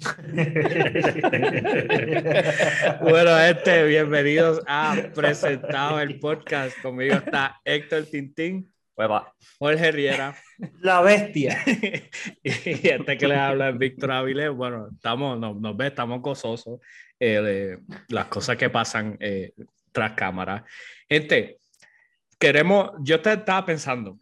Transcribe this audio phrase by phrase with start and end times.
[3.02, 6.80] bueno, este, bienvenidos a Presentado el Podcast.
[6.80, 8.72] Conmigo está Héctor Tintín,
[9.58, 10.34] Jorge Riera.
[10.80, 11.58] La bestia.
[12.42, 14.50] y este que le habla es Víctor Avilés.
[14.50, 16.80] Bueno, estamos, nos, nos ve, estamos gozosos
[17.18, 19.52] eh, de las cosas que pasan eh,
[19.92, 20.64] tras cámara.
[21.08, 21.58] Gente,
[22.38, 24.18] queremos, yo te estaba pensando,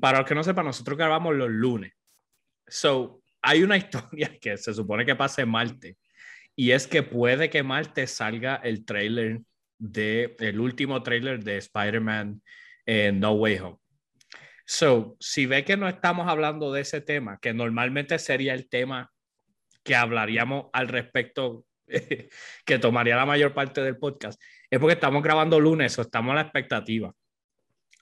[0.00, 1.92] para los que no sepan, nosotros grabamos los lunes.
[2.66, 5.96] So, hay una historia que se supone que pase martes
[6.56, 9.40] y es que puede que martes salga el trailer
[9.78, 12.42] de el último trailer de Spider-Man
[12.86, 13.78] en No Way Home.
[14.66, 19.12] So, si ve que no estamos hablando de ese tema, que normalmente sería el tema
[19.82, 21.66] que hablaríamos al respecto,
[22.64, 24.40] que tomaría la mayor parte del podcast,
[24.70, 27.12] es porque estamos grabando lunes o estamos a la expectativa.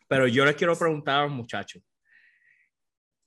[0.07, 1.83] Pero yo les quiero preguntar a los muchachos,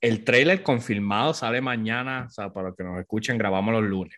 [0.00, 4.16] el trailer confirmado sale mañana, o sea, para los que nos escuchen, grabamos los lunes.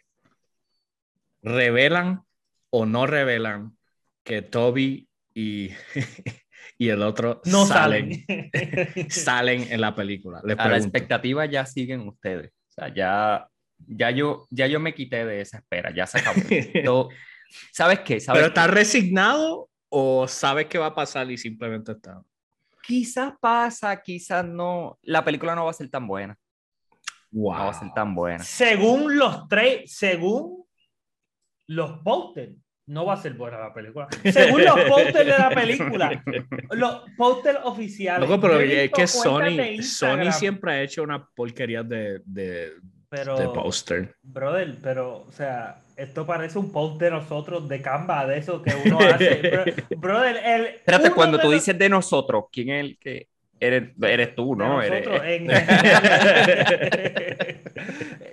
[1.43, 2.23] ¿Revelan
[2.71, 3.77] o no revelan
[4.25, 5.71] que Toby y,
[6.79, 8.25] y el otro no salen,
[9.09, 9.63] salen.
[9.73, 10.43] en la película?
[10.59, 12.51] a la expectativa ya siguen ustedes.
[12.51, 13.49] O sea, ya,
[13.87, 16.41] ya, yo, ya yo me quité de esa espera, ya se acabó.
[17.73, 18.21] ¿Sabes qué?
[18.21, 22.21] ¿Sabes ¿Pero estás resignado o sabes qué va a pasar y simplemente está?
[22.89, 24.99] Quizás pasa, quizás no.
[25.03, 26.37] La película no va a ser tan buena.
[27.31, 28.43] No va a ser tan buena.
[28.43, 30.65] Según los tres, según
[31.67, 34.09] los posters, no va a ser buena la película.
[34.33, 36.25] Según los posters de la película,
[36.71, 38.27] los posters oficiales.
[38.27, 42.73] Loco, pero es que Sony, Sony siempre ha hecho una porquería de, de,
[43.09, 44.15] pero, de póster.
[44.23, 48.73] Brother, pero, o sea, esto parece un post de nosotros de Canva, de eso que
[48.85, 49.75] uno hace.
[49.97, 50.67] brother, el.
[50.67, 53.29] Espérate, cuando tú dices de nosotros, ¿quién es el que.?
[53.61, 54.81] Eres, eres tú, ¿no?
[54.81, 55.21] Nosotros,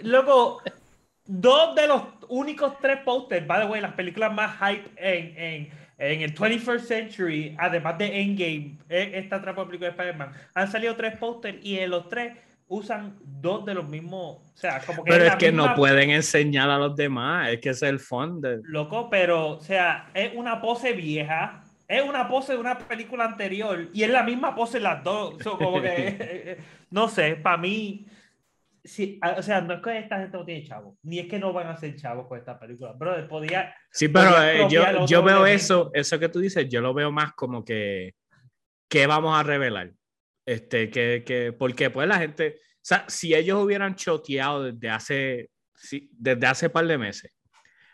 [0.04, 0.62] Luego,
[1.26, 5.70] dos de los únicos tres posters, by the way, las películas más hype en, en,
[5.98, 10.96] en el 21st century, además de Endgame, e, esta otra película de Spider-Man, han salido
[10.96, 12.34] tres posters y en los tres
[12.68, 16.70] usan dos de los mismos, o sea, como que Pero es, que no pueden enseñar
[16.70, 18.50] a los demás, es que es el fondo.
[18.64, 23.90] Loco, pero, o sea, es una pose vieja, es una pose de una película anterior
[23.94, 26.58] y es la misma pose las dos, como que,
[26.90, 28.08] no sé, para mí,
[28.84, 31.54] sí, o sea, no es que esta gente no tiene chavos, ni es que no
[31.54, 33.76] van a ser chavos con esta película, brother, podía...
[33.92, 37.34] Sí, pero eh, yo, yo veo eso, eso que tú dices, yo lo veo más
[37.34, 38.16] como que,
[38.90, 39.92] ¿qué vamos a revelar?
[40.46, 45.50] Este, que, que, porque pues la gente, o sea, si ellos hubieran choteado desde hace,
[46.12, 47.32] desde hace par de meses,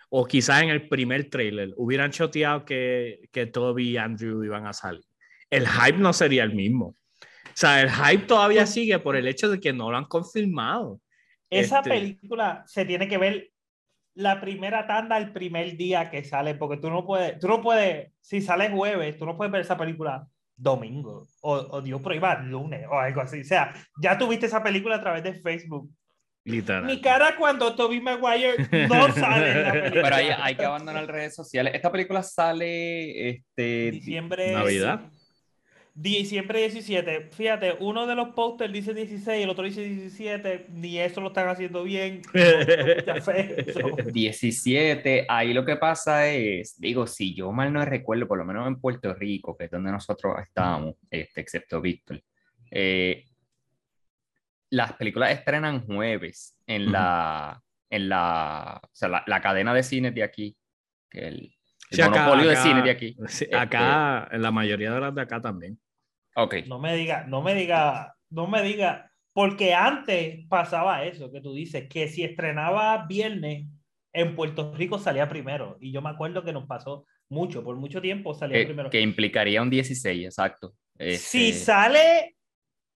[0.09, 4.73] o quizás en el primer trailer, hubieran choteado que, que Toby y Andrew iban a
[4.73, 5.05] salir,
[5.49, 6.95] el hype no sería el mismo.
[7.45, 10.05] O sea, el hype todavía pues sigue por el hecho de que no lo han
[10.05, 10.99] confirmado.
[11.49, 13.51] Esa este película se tiene que ver
[14.13, 18.11] la primera tanda el primer día que sale, porque tú no puedes, tú no puedes,
[18.19, 20.27] si sale jueves, tú no puedes ver esa película
[20.61, 23.41] domingo o, o Dios prohíba lunes o algo así.
[23.41, 25.89] O sea, ya tuviste esa película a través de Facebook.
[26.43, 26.85] Literal.
[26.85, 28.55] Mi cara cuando Toby Maguire
[28.87, 30.01] no sale en la película.
[30.03, 31.73] Pero hay, hay que abandonar redes sociales.
[31.75, 34.53] Esta película sale este diciembre.
[34.53, 35.01] Navidad.
[35.93, 37.29] Diciembre 17.
[37.31, 40.67] Fíjate, uno de los posters dice 16, el otro dice 17.
[40.69, 42.21] Ni eso lo están haciendo bien.
[44.13, 45.25] 17.
[45.27, 48.79] Ahí lo que pasa es, digo, si yo mal no recuerdo, por lo menos en
[48.79, 52.23] Puerto Rico, que es donde nosotros estábamos, este, excepto Víctor,
[52.71, 53.25] eh,
[54.69, 60.11] las películas estrenan jueves en la, en la, o sea, la, la cadena de cine
[60.11, 60.55] de aquí,
[61.09, 61.53] que el,
[61.91, 63.15] el monopolio de cine de aquí.
[63.27, 65.79] Sí, acá, este, en la mayoría de las de acá también.
[66.35, 66.55] Ok.
[66.67, 71.53] No me diga, no me diga, no me diga, porque antes pasaba eso que tú
[71.53, 73.67] dices, que si estrenaba viernes,
[74.13, 75.77] en Puerto Rico salía primero.
[75.79, 78.89] Y yo me acuerdo que nos pasó mucho, por mucho tiempo salía que, primero.
[78.89, 80.73] Que implicaría un 16, exacto.
[80.97, 81.17] Este...
[81.17, 82.35] Si sale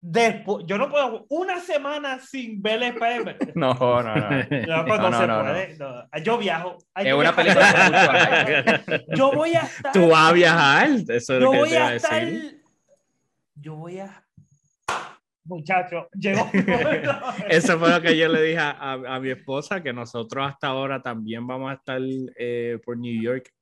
[0.00, 3.36] Después, yo no puedo una semana sin ver Spider-Man.
[3.54, 4.12] No, no, no.
[4.66, 5.76] No, pues no, no, se no, puede.
[5.78, 6.22] No.
[6.22, 6.78] Yo viajo.
[6.94, 8.82] Es una película
[9.16, 9.92] Yo voy a estar.
[9.92, 10.90] Tú vas a viajar.
[11.08, 12.24] Eso es yo lo que voy te a estar.
[12.24, 12.62] Decir.
[13.54, 14.22] Yo voy a.
[15.44, 16.50] Muchacho, llegó.
[17.48, 21.00] Eso fue lo que yo le dije a, a, mi esposa, que nosotros hasta ahora
[21.00, 22.00] también vamos a estar
[22.36, 23.52] eh, por New York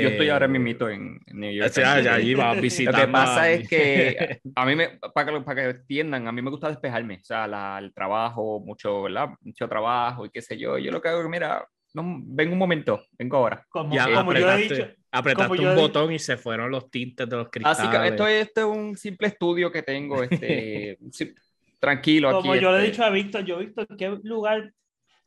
[0.00, 1.70] yo estoy ahora mismo en New York.
[1.70, 2.94] O sea, allí va a visitar.
[2.94, 6.40] Lo que pasa es que a mí, me, para, que, para que entiendan, a mí
[6.42, 7.16] me gusta despejarme.
[7.16, 9.30] O sea, la, el trabajo, mucho, ¿verdad?
[9.40, 10.78] Mucho trabajo y qué sé yo.
[10.78, 13.66] Yo lo que hago es, mira, no, vengo un momento, vengo ahora.
[13.68, 14.88] Como, ya, como yo he dicho.
[15.10, 17.80] Apretaste un botón y se fueron los tintes de los cristales.
[17.80, 20.98] Así que esto, esto es un simple estudio que tengo, este,
[21.78, 22.62] tranquilo como aquí.
[22.62, 22.80] yo este.
[22.80, 24.72] le he dicho a Víctor, yo, Víctor, ¿qué lugar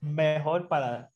[0.02, 1.12] mejor para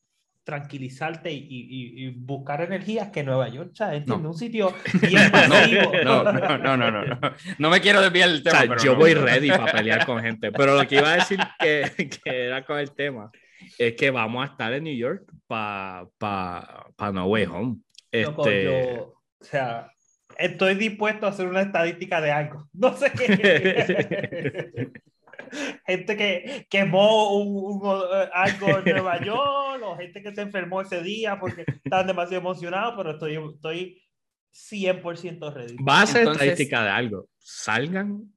[0.50, 3.98] tranquilizarte y, y- y buscar energías que Nueva York, ¿sabes?
[3.98, 4.26] ¿Entiendes?
[4.26, 4.74] Un sitio
[5.08, 5.92] bien pasivo.
[6.04, 7.20] No, no, no, no, no, no.
[7.58, 8.58] No me quiero desviar del O tema.
[8.58, 8.98] sea, pero yo no.
[8.98, 12.64] voy ready para pelear con gente, pero lo que iba a decir que, que era
[12.64, 13.30] con el tema
[13.78, 17.76] es que vamos a estar en New York para pa, pa No Way Home.
[18.12, 19.88] Loco, Este, yo, o sea,
[20.36, 22.68] estoy dispuesto a hacer una estadística de algo.
[22.74, 24.90] No sé qué.
[25.86, 27.90] gente que quemó un, un,
[28.32, 32.94] algo en Nueva York, o gente que se enfermó ese día porque estaban demasiado emocionados,
[32.96, 34.02] pero estoy, estoy
[34.52, 35.76] 100% ready.
[35.82, 37.28] va a ser Entonces- estadística de algo.
[37.38, 38.32] Salgan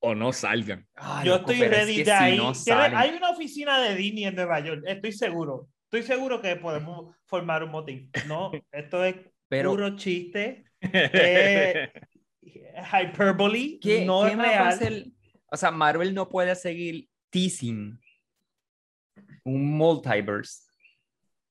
[0.00, 0.86] o no salgan.
[0.94, 2.36] Ay, Yo loco, estoy es ready que de si ahí.
[2.36, 5.68] no Tiene- salen- hay una oficina de Disney en Nueva York, estoy seguro.
[5.84, 8.10] Estoy seguro que podemos formar un motín.
[8.26, 9.14] No, esto es
[9.48, 10.64] Pero- puro chiste.
[10.92, 11.90] Eh,
[12.92, 15.12] hyperbole, ¿Qué, no qué es más va a real.
[15.54, 17.96] O sea, Marvel no puede seguir teasing
[19.44, 20.64] un multiverse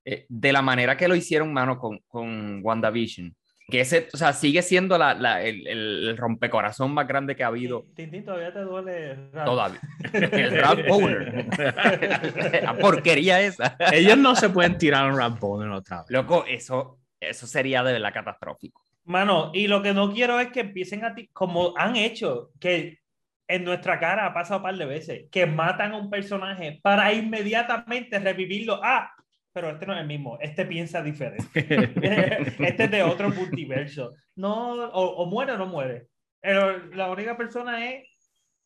[0.03, 3.33] eh, de la manera que lo hicieron, mano, con, con WandaVision.
[3.69, 7.47] Que ese, o sea, sigue siendo la, la- el, el, rompecorazón más grande que ha
[7.47, 9.15] habido Tintín, todavía te duele.
[9.31, 9.45] Ralph?
[9.45, 9.79] todavía.
[10.13, 12.61] El Ralph Boner.
[12.63, 13.77] La porquería esa.
[13.93, 16.07] Ellos no se pueden tirar un rap Boner otra vez.
[16.09, 18.85] Loco, eso, eso sería de verdad catastrófico.
[19.05, 23.02] Mano, y lo que no quiero es que empiecen a ti, como han hecho, que
[23.47, 27.13] en nuestra cara ha pasado un par de veces, que matan a un personaje para
[27.13, 28.79] inmediatamente revivirlo.
[28.83, 29.11] Ah,
[29.51, 31.45] pero este no es el mismo, este piensa diferente.
[32.65, 34.13] este es de otro multiverso.
[34.35, 36.07] No, o, o muere o no muere.
[36.41, 38.03] Pero la única persona es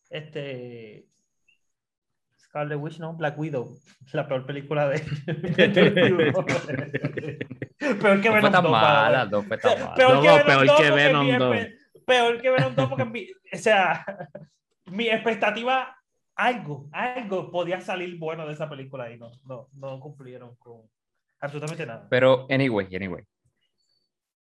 [0.10, 1.06] este
[2.38, 3.78] Scarlet Witch, no, Black Widow,
[4.14, 5.00] la peor película de
[7.78, 9.12] Peor que Venom tan 2, by the way.
[9.12, 9.96] mala, no fue tan mala.
[9.96, 11.56] Peor, que Venom peor 2 que porque Venom mi 2.
[11.56, 14.06] espe- Peor que Venom 2 porque o sea,
[14.92, 15.96] mi expectativa,
[16.36, 20.82] algo, algo podía salir bueno de esa película y no, no, no cumplieron con
[21.40, 22.08] absolutamente nada.
[22.10, 23.24] Pero, anyway, anyway.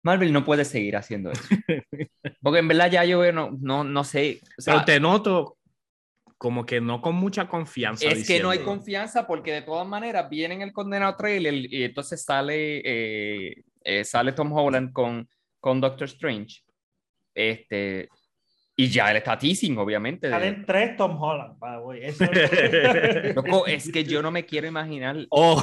[0.03, 1.43] Marvel no puede seguir haciendo eso.
[2.41, 4.39] Porque en verdad ya yo no, no, no sé.
[4.57, 5.57] o sea, Pero te noto
[6.37, 8.07] como que no con mucha confianza.
[8.07, 11.83] es que no hay diciendo- confianza porque de todas maneras viene el condenado trailer y
[11.83, 15.27] entonces sale, eh, eh, sale Tom Holland con,
[15.59, 16.61] con Doctor Strange.
[17.33, 18.07] Este,
[18.79, 20.27] y ya él está teasing, obviamente.
[20.27, 21.99] de- Salen tres Tom Holland, by the way.
[22.03, 22.25] Eso
[23.35, 25.15] Loco, es que yo no me quiero imaginar.
[25.31, 25.61] Oh,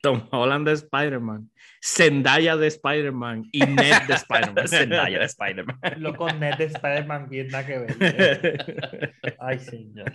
[0.00, 1.50] Tom Holland de Spider-Man,
[1.82, 4.68] Zendaya de Spider-Man y Ned de Spider-Man.
[4.68, 5.78] Zendaya de Spider-Man.
[5.96, 9.36] Loco, Ned de Spider-Man, bien nada que ver.
[9.40, 10.12] Ay, señor.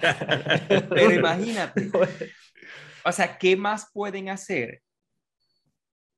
[0.90, 1.90] Pero imagínate.
[3.04, 4.82] O sea, ¿qué más pueden hacer?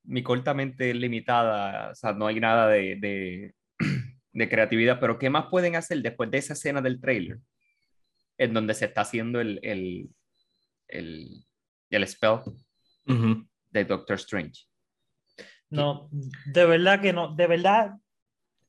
[0.04, 3.54] Mi cortamente limitada, o sea, no hay nada de, de,
[4.36, 7.40] de creatividad, pero ¿qué más pueden hacer después de esa escena del trailer?
[8.38, 10.10] En donde se está haciendo el, el,
[10.90, 11.46] el,
[11.90, 12.42] el spell
[13.08, 13.48] Ujú.
[13.72, 14.66] de Doctor Strange.
[15.70, 17.92] No, de verdad que no, de verdad.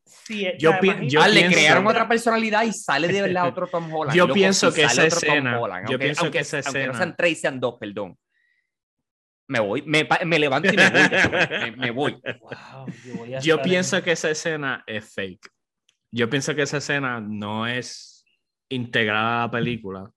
[0.04, 3.66] Sí, Yo pi- yo ah, le pienso- crearon otra personalidad y sale de verdad otro
[3.66, 4.16] Tom Holland.
[4.16, 6.78] Yo Loco, pienso que esa escena- Holland, yo aunque- pienso que aunque- esa aunque no
[6.92, 8.16] escena- sean tres, sean dos, perdón.
[9.48, 11.00] Me voy, me, me levanto y me voy.
[11.50, 12.12] me, me voy.
[12.40, 15.50] Wow, yo voy Yo estar en- pienso que esa escena es fake.
[16.16, 18.24] Yo pienso que esa escena no es
[18.70, 20.10] integrada a la película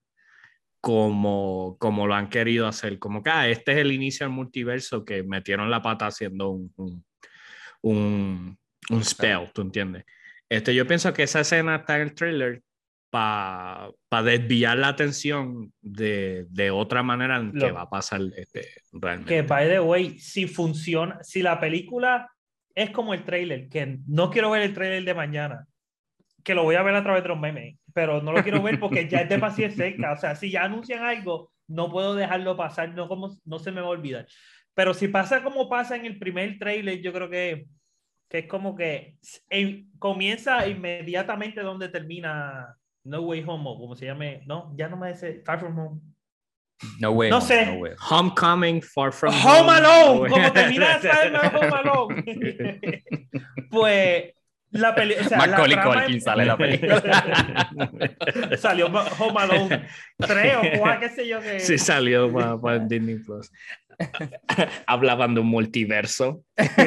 [0.81, 3.00] como, como lo han querido hacer.
[3.00, 6.72] Como que ah, este es el inicio del multiverso que metieron la pata haciendo un,
[6.77, 7.06] un,
[7.82, 8.58] un,
[8.89, 10.06] un spell, ¿tú entiendes?
[10.48, 12.62] Este, yo pienso que esa escena está en el trailer
[13.12, 13.91] para
[14.24, 19.34] desviar la atención de, de otra manera en que Lo- va a pasar este, realmente.
[19.36, 22.32] Que, by the way, si funciona, si la película
[22.74, 25.65] es como el trailer, que no quiero ver el trailer de mañana,
[26.43, 28.79] que lo voy a ver a través de los memes, pero no lo quiero ver
[28.79, 30.13] porque ya es demasiado cerca.
[30.13, 33.81] O sea, si ya anuncian algo, no puedo dejarlo pasar, no, como, no se me
[33.81, 34.25] va a olvidar.
[34.74, 37.65] Pero si pasa como pasa en el primer trailer, yo creo que,
[38.29, 39.17] que es como que
[39.50, 44.98] en- comienza inmediatamente donde termina No Way Home, o como se llame, no, ya no
[44.98, 46.01] me dice Far From Home.
[47.00, 47.29] No way.
[47.29, 47.65] No sé.
[47.65, 47.91] No way.
[48.10, 50.29] Homecoming, Far From Home Alone, Home.
[50.29, 50.98] como termina
[51.53, 52.24] Home Alone.
[53.69, 54.34] pues
[54.71, 57.69] la película, o sea, Macaulay la trama Culkin sale en la película.
[58.57, 63.51] Salió Home Alone 3 o 4, qué sé yo que Sí, salió para, Disney Plus.
[64.85, 66.43] Hablaban de un multiverso.
[66.55, 66.77] ese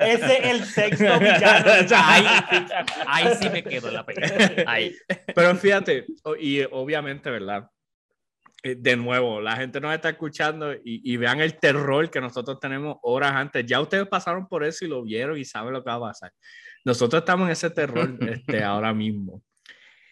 [0.00, 1.72] es el sexto villano.
[1.96, 2.26] Ahí,
[3.06, 4.52] ahí sí me quedo en la película.
[4.66, 4.94] Ahí.
[5.34, 6.06] Pero fíjate,
[6.38, 7.68] y obviamente, ¿verdad?
[8.62, 12.60] Eh, De nuevo, la gente nos está escuchando y, y vean el terror que nosotros
[12.60, 13.66] tenemos horas antes.
[13.66, 16.32] Ya ustedes pasaron por eso y lo vieron y saben lo que va a pasar.
[16.84, 19.42] Nosotros estamos en ese terror este, ahora mismo.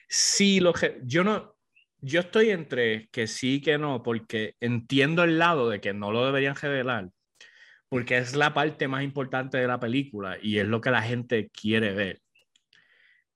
[0.09, 1.57] Sí, lo que yo no,
[2.01, 6.11] yo estoy entre que sí y que no, porque entiendo el lado de que no
[6.11, 7.11] lo deberían revelar,
[7.89, 11.51] porque es la parte más importante de la película y es lo que la gente
[11.51, 12.21] quiere ver.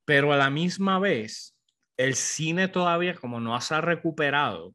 [0.05, 1.57] Pero a la misma vez,
[1.97, 4.75] el cine todavía, como no se ha recuperado,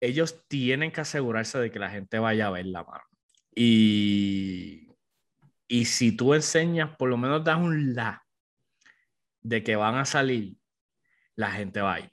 [0.00, 3.04] ellos tienen que asegurarse de que la gente vaya a ver la mano.
[3.54, 4.88] Y,
[5.66, 8.24] y si tú enseñas, por lo menos das un la
[9.42, 10.56] de que van a salir,
[11.34, 12.10] la gente va a.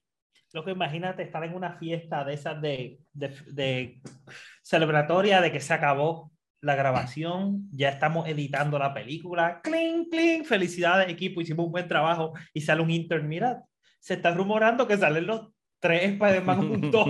[0.53, 4.01] Lo que imagínate estar en una fiesta de esas de, de,
[4.61, 11.09] celebratoria de que se acabó la grabación, ya estamos editando la película, cling, cling, felicidades
[11.09, 13.63] equipo, hicimos un buen trabajo y sale un intern, mira,
[13.99, 15.54] se está rumorando que salen los
[15.85, 17.07] tres Spider-Man juntos,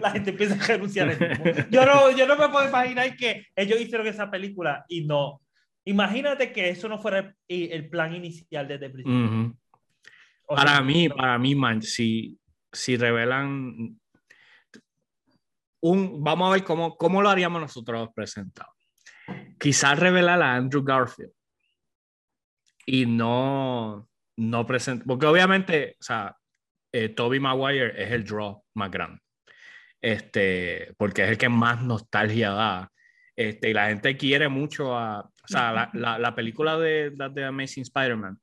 [0.00, 1.68] la gente empieza a renunciar.
[1.70, 5.42] Yo no, yo no me puedo imaginar que ellos hicieron esa película y no.
[5.84, 9.18] Imagínate que eso no fuera el, el plan inicial desde el principio.
[9.18, 9.56] Uh -huh.
[10.46, 12.38] O Para sea, mí, para mí, man, si,
[12.72, 14.00] si revelan
[15.80, 18.74] un, vamos a ver cómo, cómo lo haríamos nosotros presentados.
[19.58, 21.32] Quizás revelar a Andrew Garfield
[22.86, 26.36] y no, no presentar, porque obviamente, o sea,
[26.92, 29.20] eh, Toby Maguire es el draw más grande,
[30.00, 32.92] este, porque es el que más nostalgia da,
[33.36, 37.28] este, y la gente quiere mucho a, o sea, la, la, la película de, de,
[37.30, 38.38] de Amazing Spider-Man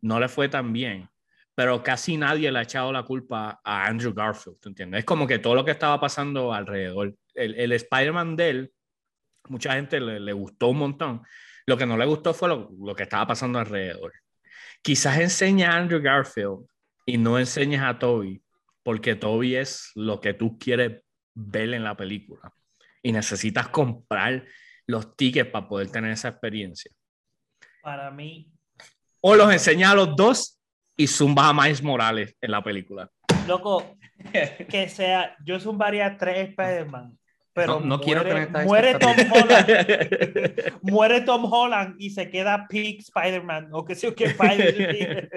[0.00, 1.08] no le fue tan bien,
[1.54, 5.00] pero casi nadie le ha echado la culpa a Andrew Garfield, ¿te entiendes?
[5.00, 8.72] Es como que todo lo que estaba pasando alrededor, el, el Spider-Man de él,
[9.48, 11.22] mucha gente le, le, gustó un montón,
[11.66, 14.12] lo que no le gustó fue lo, lo, que estaba pasando alrededor.
[14.82, 16.66] Quizás enseña a Andrew Garfield
[17.08, 18.42] y no enseñes a Toby,
[18.82, 21.00] porque Toby es lo que tú quieres
[21.34, 22.52] ver en la película
[23.02, 24.44] y necesitas comprar
[24.86, 26.92] los tickets para poder tener esa experiencia.
[27.80, 28.52] Para mí.
[29.22, 30.60] O los enseña a los dos
[30.98, 33.10] y zumba a Miles Morales en la película.
[33.46, 33.96] Loco,
[34.68, 37.17] que sea, yo zumbaría tres Spider-Man.
[37.58, 40.78] Pero no, no muere, quiero tener muere Tom Holland.
[40.82, 43.70] muere Tom Holland y se queda Pig Spider-Man.
[43.72, 45.28] O que sé que Spider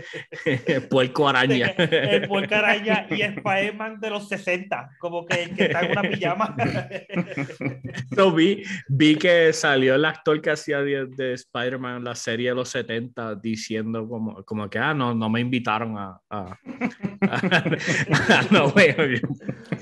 [0.89, 1.73] Puerco araña.
[1.77, 4.97] El puerco araña y Spider-Man de los 60.
[4.99, 6.55] Como que el que está en una pijama.
[8.15, 12.49] so, vi, vi que salió el actor que hacía de, de Spider-Man en la serie
[12.49, 16.21] de los 70 diciendo como, como que, ah, no, no me invitaron a...
[16.29, 16.59] a,
[17.21, 18.71] a no,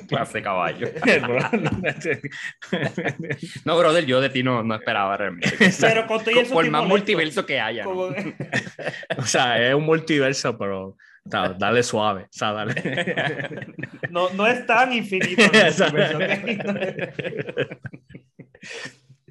[0.10, 0.88] Clase caballo.
[3.66, 5.52] no, brother, yo de ti no, no esperaba realmente.
[5.80, 7.84] Pero con todo eso Por más multiverso que haya.
[7.84, 7.92] ¿no?
[9.18, 12.24] o sea, es un multiverso, pero da, dale suave.
[12.24, 12.74] O sea, dale.
[14.10, 15.44] no, no es tan infinito.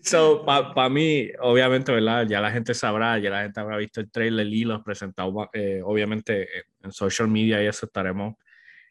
[0.03, 2.27] So, para pa mí, obviamente, ¿verdad?
[2.27, 5.81] Ya la gente sabrá, ya la gente habrá visto el trailer y los presentado, eh,
[5.85, 6.49] obviamente,
[6.83, 8.35] en social media y eso estaremos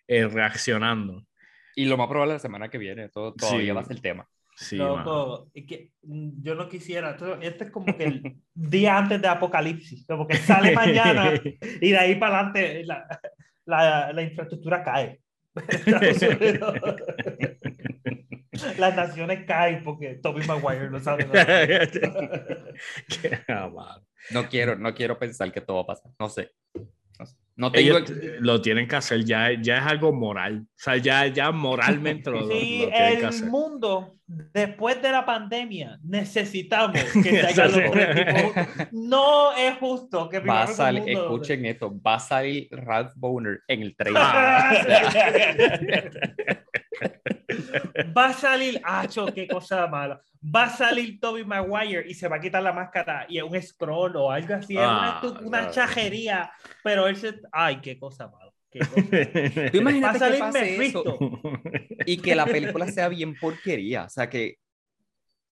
[0.07, 1.25] eh, reaccionando.
[1.77, 3.71] Y lo más probable la semana que viene, todo, todavía sí.
[3.71, 4.27] va a ser el tema.
[4.55, 10.03] Sí, Loco, que yo no quisiera, este es como que el día antes de Apocalipsis,
[10.07, 11.33] como que sale mañana
[11.79, 13.05] y de ahí para adelante la,
[13.65, 15.21] la, la infraestructura cae.
[18.79, 21.67] Las naciones caen porque Toby Maguire no sabe nada.
[24.31, 26.49] no quiero, no quiero pensar que todo va a pasar, no sé.
[27.57, 27.97] No tengo...
[27.97, 30.61] Ellos lo tienen que hacer, ya, ya es algo moral.
[30.61, 33.49] O sea, ya, ya moralmente lo, sí, lo tienen el que hacer.
[33.49, 37.81] mundo, después de la pandemia, necesitamos que se hagan los.
[38.91, 41.69] No es justo que va a salir, escuchen donde...
[41.71, 44.21] esto, va a salir Ralph Boner en el trailer.
[48.17, 50.21] va a salir, acho, qué cosa mala.
[50.43, 53.61] Va a salir Toby Maguire y se va a quitar la máscara y es un
[53.61, 55.73] scroll o algo así, Ah, es una, una claro.
[55.73, 56.51] chajería,
[56.83, 58.51] pero él se, ay, qué cosa mala.
[58.69, 58.91] Qué cosa.
[59.71, 61.19] Tú imagínate Va a que salir pase eso
[62.05, 64.55] y que la película sea bien porquería, o sea que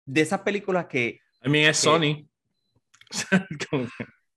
[0.05, 2.27] de esas películas que I mean, es Sony.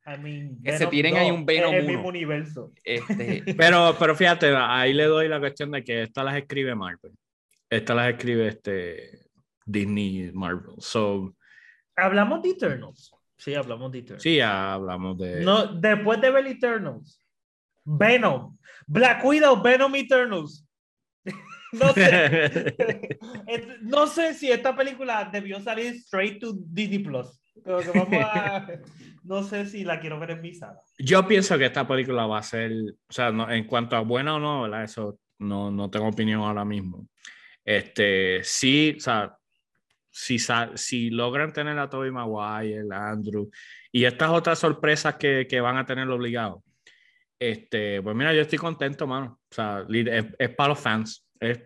[0.06, 1.92] I mean, Que se tiren ahí un Venom el uno.
[1.92, 2.72] mismo universo.
[2.82, 7.12] este, pero, pero fíjate, ahí le doy la cuestión de que estas las escribe Marvel.
[7.70, 9.30] Estas las escribe este
[9.64, 10.75] Disney Marvel.
[10.78, 11.34] So,
[11.96, 13.12] ¿Hablamos de Eternals?
[13.37, 14.22] Sí, hablamos de Eternals.
[14.22, 15.40] sí, ya hablamos de.
[15.40, 17.25] No, después de ver Eternals,
[17.84, 18.56] Venom,
[18.87, 20.66] Black Widow, Venom Eternals.
[21.72, 22.78] no sé.
[23.82, 27.40] no sé si esta película debió salir straight to Disney Plus.
[27.64, 28.66] Pero que vamos a,
[29.25, 30.80] no sé si la quiero ver en mi sala.
[30.98, 34.37] Yo pienso que esta película va a ser, o sea, no, en cuanto a buena
[34.37, 34.84] o no, ¿verdad?
[34.84, 37.08] Eso no, no tengo opinión ahora mismo.
[37.68, 39.37] Este, sí, o sea,
[40.08, 40.38] si,
[40.76, 43.50] si logran tener a Tobey Maguire, a Andrew
[43.92, 46.64] y estas otras sorpresas que, que van a tener obligado,
[47.38, 49.38] Este, pues mira, yo estoy contento, mano.
[49.50, 51.28] O sea, es, es para los fans.
[51.38, 51.60] Es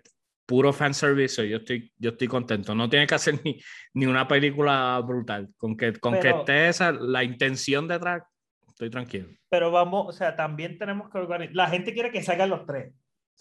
[0.44, 1.48] puro fan service.
[1.48, 2.74] Yo estoy, yo estoy contento.
[2.74, 3.60] No tiene que hacer ni,
[3.94, 5.50] ni una película brutal.
[5.56, 8.24] Con que, con que esté esa, la intención detrás,
[8.66, 9.28] estoy tranquilo.
[9.48, 11.54] Pero vamos, o sea, también tenemos que organizar.
[11.54, 12.92] La gente quiere que salgan los tres.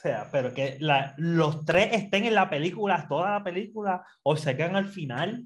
[0.01, 4.35] O sea, pero que la, los tres estén en la película, toda la película, o
[4.35, 5.45] salgan al final.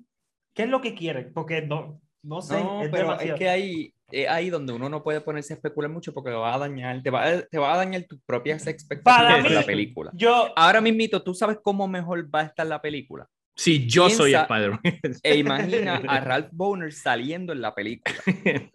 [0.53, 1.33] ¿Qué es lo que quieren?
[1.33, 2.63] Porque no, no sé.
[2.63, 6.13] No, pero es que hay, es ahí donde uno no puede ponerse a especular mucho
[6.13, 9.49] porque va a dañar, te va a, te va a dañar tus propias expectativas de
[9.49, 10.11] la película.
[10.13, 13.27] Yo, Ahora mismito, ¿tú sabes cómo mejor va a estar la película?
[13.57, 14.79] Sí, yo soy Spider-Man.
[15.21, 18.15] E imagina a Ralph Boner saliendo en la película.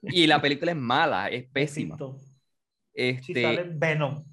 [0.02, 1.96] Y la película es mala, es pésima.
[2.92, 4.24] Este, si sale Venom.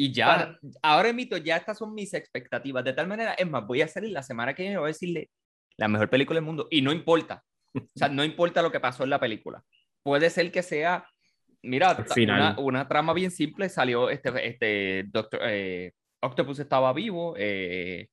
[0.00, 2.82] Y ya, ahora mito, ya estas son mis expectativas.
[2.82, 5.28] De tal manera, es más, voy a salir la semana que viene voy a decirle
[5.76, 6.68] la mejor película del mundo.
[6.70, 7.44] Y no importa.
[7.74, 9.62] O sea, no importa lo que pasó en la película.
[10.02, 11.06] Puede ser que sea,
[11.62, 13.68] mira, una, una, trama bien simple.
[13.68, 17.34] Salió este, este Doctor, eh, Octopus estaba vivo.
[17.36, 18.08] Eh,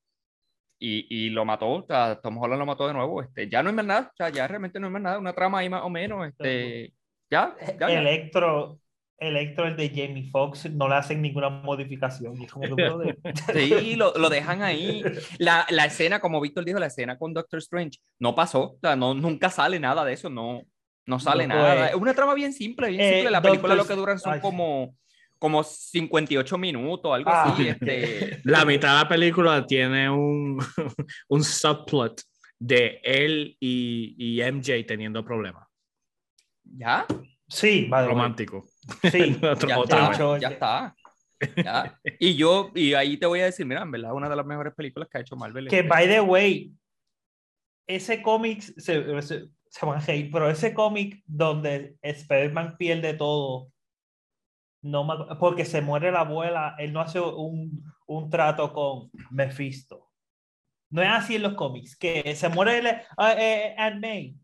[0.80, 3.70] y, y, lo mató, o sea, Tom Holland lo mató de nuevo, este, ya no
[3.70, 5.82] hay más nada, o sea, ya realmente no hay más nada, una trama ahí más
[5.82, 6.94] o menos, este,
[7.32, 8.80] ya, ya, Electro,
[9.20, 12.36] Electro, el de Jamie Foxx, no le hacen ninguna modificación.
[13.54, 15.04] sí, lo, lo, dejan ahí.
[15.40, 18.96] La, la, escena, como Víctor dijo, la escena con Doctor Strange, no pasó, o sea,
[18.96, 20.62] no, nunca sale nada de eso, no,
[21.08, 21.88] no sale nada.
[21.88, 23.32] Es una trama bien simple, bien simple.
[23.32, 24.96] La película lo que duran son como
[25.40, 27.70] como 58 minutos, algo así.
[27.70, 27.72] Ah.
[27.72, 28.42] Este...
[28.44, 30.58] La mitad de la película tiene un,
[31.30, 32.22] un subplot
[32.60, 35.68] de él y, y MJ teniendo problemas.
[36.64, 37.06] ¿Ya?
[37.48, 38.66] Sí, vale, romántico.
[39.12, 40.96] Sí, ya, está, ya está.
[41.56, 42.00] Ya.
[42.20, 44.74] Y yo, y ahí te voy a decir, mira, en verdad, una de las mejores
[44.74, 45.68] películas que ha hecho Marvel.
[45.68, 46.72] Que, by the way,
[47.88, 53.70] ese cómic, se, se, se van a reír, pero ese cómic donde Spider-Man pierde todo
[54.82, 60.10] no porque se muere la abuela, él no hace un, un trato con Mephisto.
[60.90, 64.36] No es así en los cómics, que se muere el, uh, May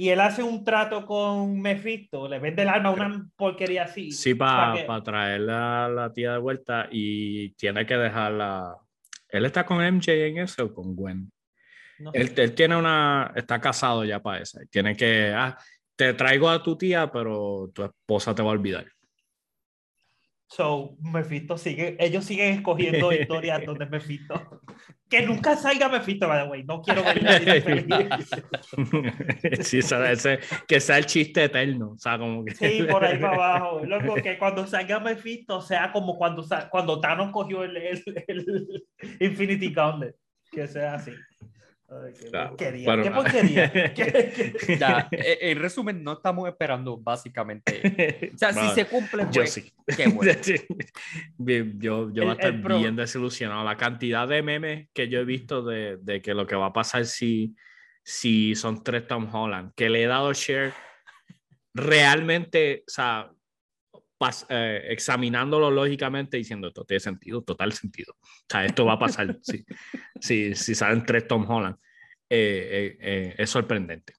[0.00, 4.10] y él hace un trato con Mephisto, le vende el alma una porquería así.
[4.10, 8.78] Sí, para pa traer a la tía de vuelta y tiene que dejarla.
[9.28, 11.30] ¿Él está con MJ en eso o con Gwen?
[12.14, 13.30] él, él, tiene una.
[13.36, 14.62] Está casado ya para esa.
[14.70, 15.34] Tiene que.
[15.36, 15.58] Ah,
[15.94, 18.86] te traigo a tu tía, pero tu esposa te va a olvidar.
[20.50, 24.60] So, Mephisto sigue, ellos siguen escogiendo historias donde Mephisto.
[25.08, 26.64] Que nunca salga Mephisto, by the way.
[26.64, 27.20] No quiero ver
[29.64, 31.92] Sí, ese, que sea el chiste eterno.
[31.92, 32.56] O sea, como que...
[32.56, 33.86] Sí, por ahí para abajo.
[33.86, 38.84] Loco, que cuando salga Mephisto sea como cuando, cuando Thanos cogió el, el, el
[39.20, 40.16] Infinity Gauntlet.
[40.50, 41.12] Que sea así.
[41.90, 42.96] ¿Qué, porquería?
[43.02, 43.72] ¿Qué porquería?
[44.78, 48.30] Ya, e, en resumen, no estamos esperando básicamente.
[48.32, 49.72] O sea, si se cumple, pues, yo sí.
[49.96, 50.32] Qué bueno.
[51.78, 53.64] yo, yo voy a estar bien desilusionado.
[53.64, 56.72] La cantidad de memes que yo he visto de, de, que lo que va a
[56.72, 57.56] pasar si,
[58.04, 60.72] si son tres Tom Holland, que le he dado share
[61.74, 63.30] realmente, o sea,
[64.48, 68.14] eh, examinándolo lógicamente, diciendo esto tiene sentido, total sentido.
[68.20, 69.64] O sea, esto va a pasar si,
[70.20, 71.76] si, si, salen tres Tom Holland.
[72.28, 74.14] Eh, eh, es sorprendente.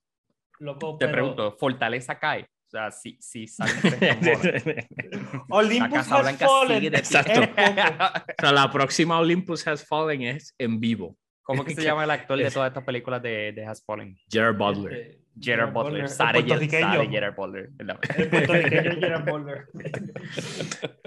[1.00, 2.44] Te pregunto, ¿Fortaleza cae?
[2.44, 6.96] O sea, si, si salen tres Tom Olympus has fallen.
[6.96, 7.42] Exacto.
[7.42, 11.18] o sea, la próxima Olympus has fallen es en vivo.
[11.44, 14.16] ¿Cómo que se llama el actor de todas estas películas de, de Has Fallen?
[14.30, 15.21] Gerard Butler.
[15.40, 16.10] Gerard Butler.
[16.10, 17.70] Sare Gerard Butler.
[17.80, 19.68] El puertorriqueño Gerard Butler.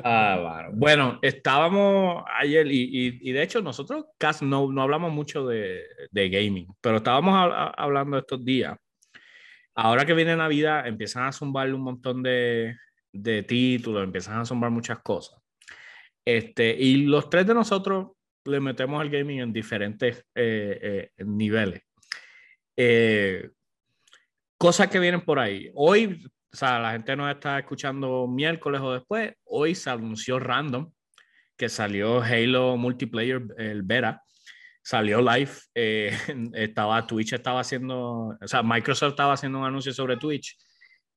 [0.02, 0.70] Ah, bueno.
[0.74, 6.28] bueno, estábamos ayer y, y, de hecho nosotros casi no, no hablamos mucho de, de
[6.28, 7.34] gaming, pero estábamos
[7.76, 8.76] hablando estos días.
[9.74, 12.76] Ahora que viene Navidad, empiezan a zumbar un montón de,
[13.12, 15.40] de títulos, empiezan a zumbar muchas cosas.
[16.24, 18.12] Este, y los tres de nosotros
[18.44, 21.82] le metemos al gaming en diferentes eh, eh, niveles.
[22.76, 23.50] Eh,
[24.64, 25.70] cosas que vienen por ahí.
[25.74, 29.35] Hoy, o sea, la gente nos está escuchando miércoles o después.
[29.44, 30.90] Hoy se anunció random
[31.55, 34.22] que salió Halo Multiplayer, el beta.
[34.83, 36.16] Salió live, eh,
[36.55, 40.57] estaba Twitch, estaba haciendo, o sea, Microsoft estaba haciendo un anuncio sobre Twitch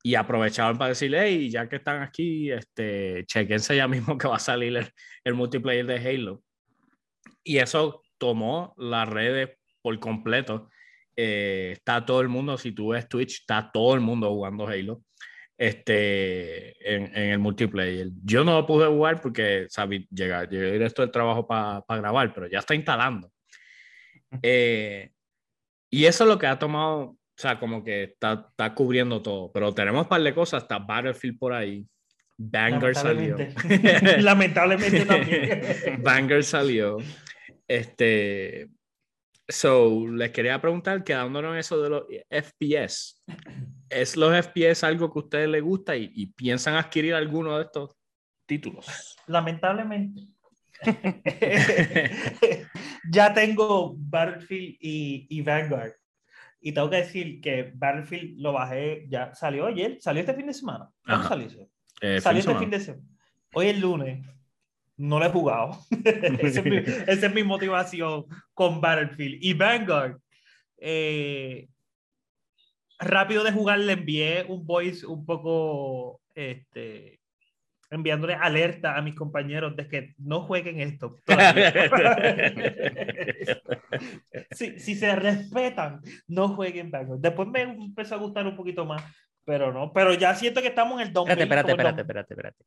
[0.02, 4.36] y aprovechaban para decirle, hey, ya que están aquí, este, chequense ya mismo que va
[4.36, 4.92] a salir el,
[5.24, 6.42] el multiplayer de Halo.
[7.42, 10.68] Y eso tomó las redes por completo
[11.20, 15.02] eh, está todo el mundo, si tú ves Twitch, está todo el mundo jugando Halo
[15.58, 18.06] este, en, en el multiplayer.
[18.22, 22.46] Yo no lo pude jugar porque sabí, llegar, llegué directo del trabajo para grabar, pero
[22.46, 23.32] ya está instalando.
[24.42, 25.10] Eh,
[25.90, 29.50] y eso es lo que ha tomado, o sea, como que está, está cubriendo todo.
[29.50, 31.84] Pero tenemos un par de cosas, está Battlefield por ahí,
[32.36, 33.36] Banger salió.
[33.36, 35.62] Lamentablemente, Lamentablemente también.
[36.04, 36.98] Banger salió.
[37.66, 38.68] Este,
[39.48, 43.22] so, les quería preguntar, quedándonos en eso de los FPS,
[43.88, 47.64] ¿es los FPS algo que a ustedes les gusta y, y piensan adquirir alguno de
[47.64, 47.96] estos
[48.46, 49.16] títulos?
[49.26, 50.22] Lamentablemente.
[53.10, 55.92] ya tengo Battlefield y, y, Vanguard.
[56.60, 60.54] Y tengo que decir que Battlefield lo bajé, ya salió ayer, salió este fin de
[60.54, 60.90] semana.
[61.04, 61.48] ¿Cuándo salió?
[62.00, 63.04] Eh, salió fin este fin de semana.
[63.54, 64.26] Hoy es lunes.
[64.98, 65.78] No lo he jugado.
[66.04, 69.38] esa, es mi, esa es mi motivación con Battlefield.
[69.40, 70.18] Y Vanguard.
[70.76, 71.68] Eh,
[72.98, 77.20] rápido de jugar le envié un voice un poco este,
[77.90, 81.16] enviándole alerta a mis compañeros de que no jueguen esto.
[84.50, 87.20] si, si, se respetan, no jueguen Vanguard.
[87.20, 89.02] Después me empezó a gustar un poquito más,
[89.44, 89.92] pero no.
[89.92, 91.30] Pero ya siento que estamos en el 2000.
[91.40, 92.64] Espérate, espérate, espérate, espérate, espérate.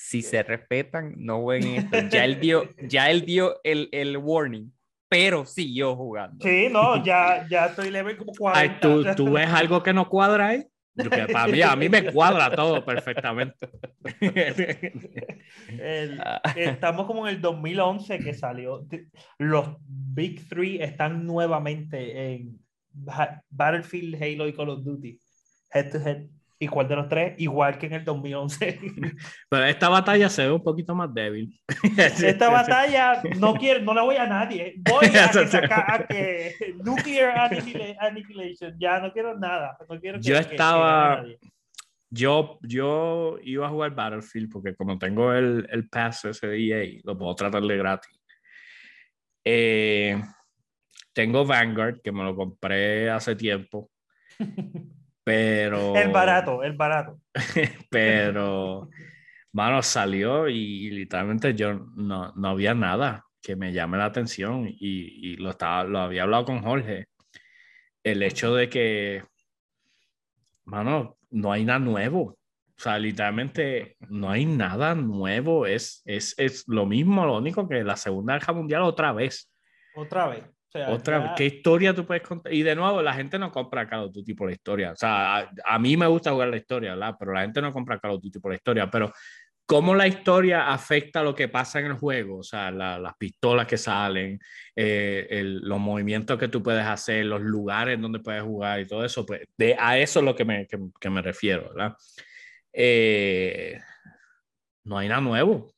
[0.00, 2.08] Si se respetan, no jueguen esto.
[2.08, 4.72] Ya él dio, ya él dio el, el warning
[5.10, 6.46] pero siguió jugando.
[6.46, 8.60] Sí, no, ya, ya estoy level como 40.
[8.60, 10.66] Ay, ¿tú, ¿tú ves algo que no cuadra ahí?
[10.94, 13.70] Porque para mí, a mí me cuadra todo perfectamente.
[15.68, 16.20] El,
[16.56, 18.86] estamos como en el 2011 que salió.
[19.38, 22.58] Los Big Three están nuevamente en
[23.50, 25.20] Battlefield, Halo y Call of Duty.
[25.72, 26.26] Head to head.
[26.60, 27.34] ¿Y cuál de los tres?
[27.38, 28.80] Igual que en el 2011.
[29.48, 31.56] Pero esta batalla se ve un poquito más débil.
[31.96, 34.74] Esta batalla no quiero, no la voy a nadie.
[34.78, 37.50] Voy a que, saca, a que Nuclear
[38.00, 38.74] Annihilation.
[38.78, 39.76] Ya no quiero nada.
[39.88, 41.24] No quiero que, yo estaba.
[42.10, 47.00] yo, yo iba a jugar Battlefield porque como tengo el, el pass ese de EA,
[47.04, 48.20] lo puedo tratar de gratis.
[49.44, 50.20] Eh,
[51.12, 53.90] tengo Vanguard, que me lo compré hace tiempo.
[55.28, 55.94] Pero.
[55.94, 57.20] El barato, el barato.
[57.90, 58.88] pero,
[59.52, 64.76] mano, salió y, literalmente yo no, no, había nada que me llame la atención y,
[64.78, 67.08] y, lo, estaba, lo había hablado con Jorge.
[68.02, 69.22] El hecho de que,
[70.64, 72.22] mano, no hay nada nuevo.
[72.22, 75.66] O sea, literalmente no hay nada nuevo.
[75.66, 79.52] Es, es, es lo mismo, lo único que la Segunda Guerra Mundial otra vez.
[79.94, 80.57] Otra vez.
[80.88, 82.52] Otra, ¿qué historia tú puedes contar?
[82.52, 84.92] Y de nuevo, la gente no compra Call of Duty por la historia.
[84.92, 87.16] O sea, a, mí me gusta jugar la historia, ¿verdad?
[87.18, 88.90] Pero la gente no compra Call of Duty por la historia.
[88.90, 89.10] Pero,
[89.64, 92.38] ¿cómo la historia afecta lo que pasa en el juego?
[92.38, 94.38] O sea, las pistolas que salen,
[94.76, 99.04] eh, el, los movimientos que tú puedes hacer, los lugares donde puedes jugar y todo
[99.04, 99.24] eso.
[99.24, 101.96] Pues, de, a eso es lo que me, que, que me refiero, ¿verdad?
[102.72, 103.80] Eh,
[104.84, 105.77] no hay nada nuevo.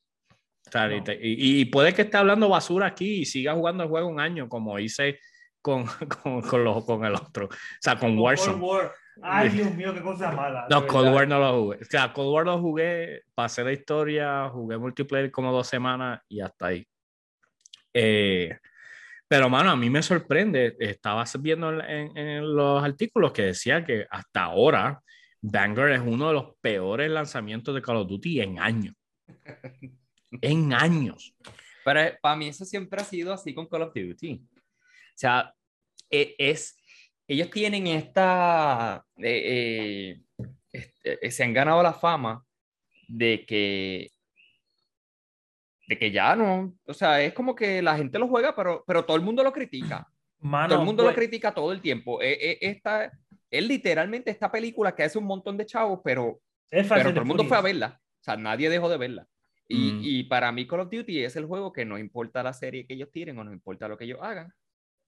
[1.20, 4.78] Y, puede que esté hablando basura aquí y siga jugando el juego un año, como
[4.78, 5.18] hice
[5.60, 5.84] con,
[6.22, 7.46] con, con, con el otro.
[7.46, 8.58] O sea, con Warzone.
[8.58, 8.92] War.
[9.22, 10.66] Ay, Dios mío, qué cosa mala.
[10.70, 11.78] No, Cold War no lo jugué.
[11.82, 16.40] O sea, Cold War lo jugué, pasé la historia, jugué multiplayer como dos semanas y
[16.40, 16.86] hasta ahí.
[17.92, 18.56] Eh,
[19.28, 20.76] pero, mano, a mí me sorprende.
[20.78, 25.02] Estaba viendo en, en, los artículos que decía que hasta ahora
[25.42, 28.94] Banger es uno de los peores lanzamientos de Call of Duty en años
[30.40, 31.34] en años.
[31.84, 34.34] Pero eh, para mí eso siempre ha sido así con Call of Duty.
[34.34, 35.54] O sea,
[36.10, 36.76] e, es,
[37.26, 40.20] ellos tienen esta, eh,
[40.72, 42.44] eh, se han ganado la fama
[43.08, 44.10] de que,
[45.86, 49.04] de que ya no, o sea, es como que la gente lo juega, pero, pero
[49.04, 50.06] todo el mundo lo critica.
[50.40, 52.20] todo el mundo lo pues critica todo el tiempo.
[52.20, 53.10] esta,
[53.50, 56.40] es literalmente esta película que hace un montón de chavos, pero,
[56.70, 58.00] pero todo el mundo fue a verla.
[58.20, 59.26] O sea, nadie dejó de verla.
[59.72, 60.00] Y, mm.
[60.02, 62.94] y, para mí Call of Duty es el juego que no importa la serie que
[62.94, 64.52] ellos tiren o no importa lo que ellos hagan,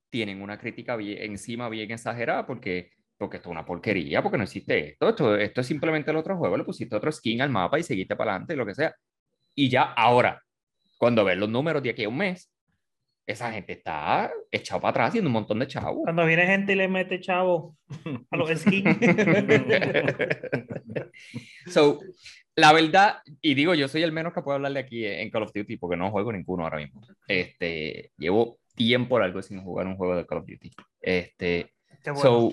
[0.09, 4.45] tienen una crítica bien, encima bien exagerada porque, porque esto es una porquería, porque no
[4.45, 7.81] existe esto, esto, esto es simplemente el otro juego, le pusiste otro skin al mapa
[7.81, 8.95] y seguiste para adelante, lo que sea.
[9.55, 10.41] Y ya ahora,
[10.97, 12.53] cuando ves los números de aquí a un mes,
[13.27, 16.03] esa gente está echado para atrás haciendo un montón de chavos.
[16.05, 17.77] Cuando viene gente y le mete chavo
[18.31, 18.97] a los skins.
[21.67, 22.01] so,
[22.55, 25.53] la verdad, y digo, yo soy el menos que puedo hablarle aquí en Call of
[25.55, 27.01] Duty porque no juego ninguno ahora mismo.
[27.27, 30.71] Este, llevo tiempo largo sin jugar un juego de Call of Duty.
[31.01, 31.73] Este,
[32.21, 32.53] so,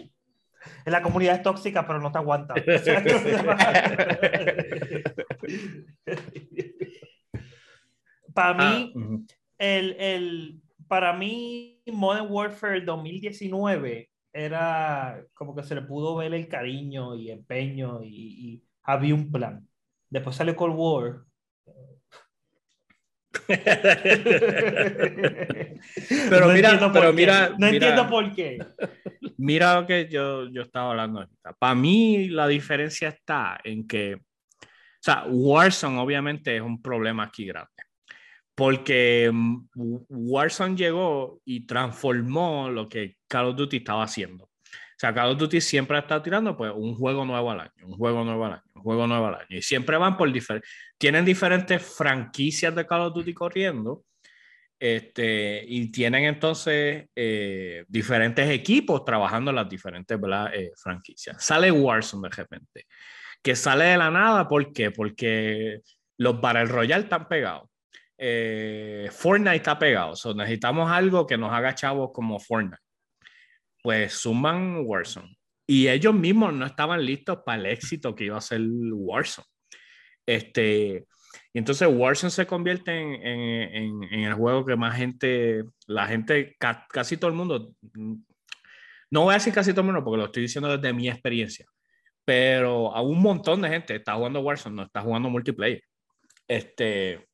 [0.85, 2.53] la comunidad es tóxica, pero no te aguanta.
[8.33, 9.17] para mí, ah,
[9.57, 16.47] el, el, para mí, Modern Warfare 2019 era como que se le pudo ver el
[16.47, 19.68] cariño y empeño y, y había un plan.
[20.09, 21.21] Después salió Cold War.
[26.29, 28.57] pero mira, pero mira, no entiendo por qué.
[29.37, 31.53] Mira lo que yo, yo estaba hablando ahorita.
[31.53, 34.19] Para mí la diferencia está en que O
[34.99, 37.69] sea, Warzone obviamente es un problema aquí grande.
[38.55, 39.67] Porque mm,
[40.09, 44.48] Warzone llegó y transformó lo que Call of Duty estaba haciendo.
[44.99, 47.93] Sea, Call of Duty siempre ha estado tirando pues un juego nuevo al año, un
[47.93, 49.47] juego nuevo al año, un juego nuevo al año.
[49.47, 54.03] Y siempre van por diferentes, tienen diferentes franquicias de Call of Duty corriendo.
[54.77, 60.19] Este, y tienen entonces eh, diferentes equipos trabajando en las diferentes
[60.53, 61.45] eh, franquicias.
[61.45, 62.85] Sale Warzone de repente,
[63.41, 64.91] que sale de la nada, ¿por qué?
[64.91, 65.79] Porque
[66.17, 67.69] los Battle Royale están pegados.
[68.17, 72.88] Eh, Fortnite está pegado, so necesitamos algo que nos haga chavos como Fortnite
[73.81, 75.37] pues suman Warzone.
[75.67, 79.47] Y ellos mismos no estaban listos para el éxito que iba a ser Warzone.
[80.25, 81.05] Este,
[81.53, 86.55] y entonces Warzone se convierte en, en, en, el juego que más gente, la gente,
[86.57, 87.73] casi todo el mundo,
[89.11, 91.65] no voy a decir casi todo el mundo porque lo estoy diciendo desde mi experiencia,
[92.25, 95.83] pero a un montón de gente está jugando Warzone, no está jugando multiplayer.
[96.47, 97.27] Este,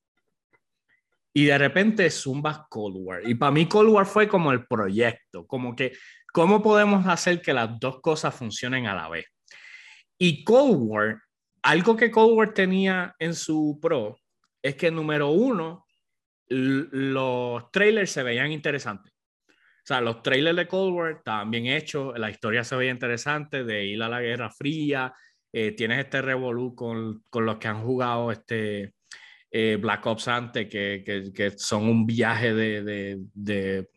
[1.33, 3.29] y de repente zumba Cold War.
[3.29, 5.91] Y para mí Cold War fue como el proyecto, como que
[6.35, 9.25] ¿Cómo podemos hacer que las dos cosas funcionen a la vez?
[10.17, 11.21] Y Cold War,
[11.63, 14.19] algo que Cold War tenía en su pro,
[14.61, 15.85] es que número uno,
[16.49, 19.13] los trailers se veían interesantes.
[19.47, 23.63] O sea, los trailers de Cold War estaban bien hechos, la historia se veía interesante,
[23.63, 25.13] de ir a la Guerra Fría,
[25.53, 28.93] eh, tienes este revolú con, con, los que han jugado este
[29.49, 33.87] eh, Black Ops antes, que, que, son un viaje de, de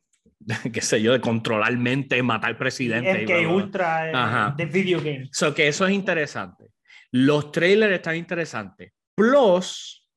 [0.73, 3.25] qué sé yo, de controlar mente, matar presidente.
[3.25, 5.31] Que ultra de video games.
[5.33, 6.73] So que eso es interesante.
[7.11, 8.93] Los trailers están interesantes.
[9.15, 10.09] Plus,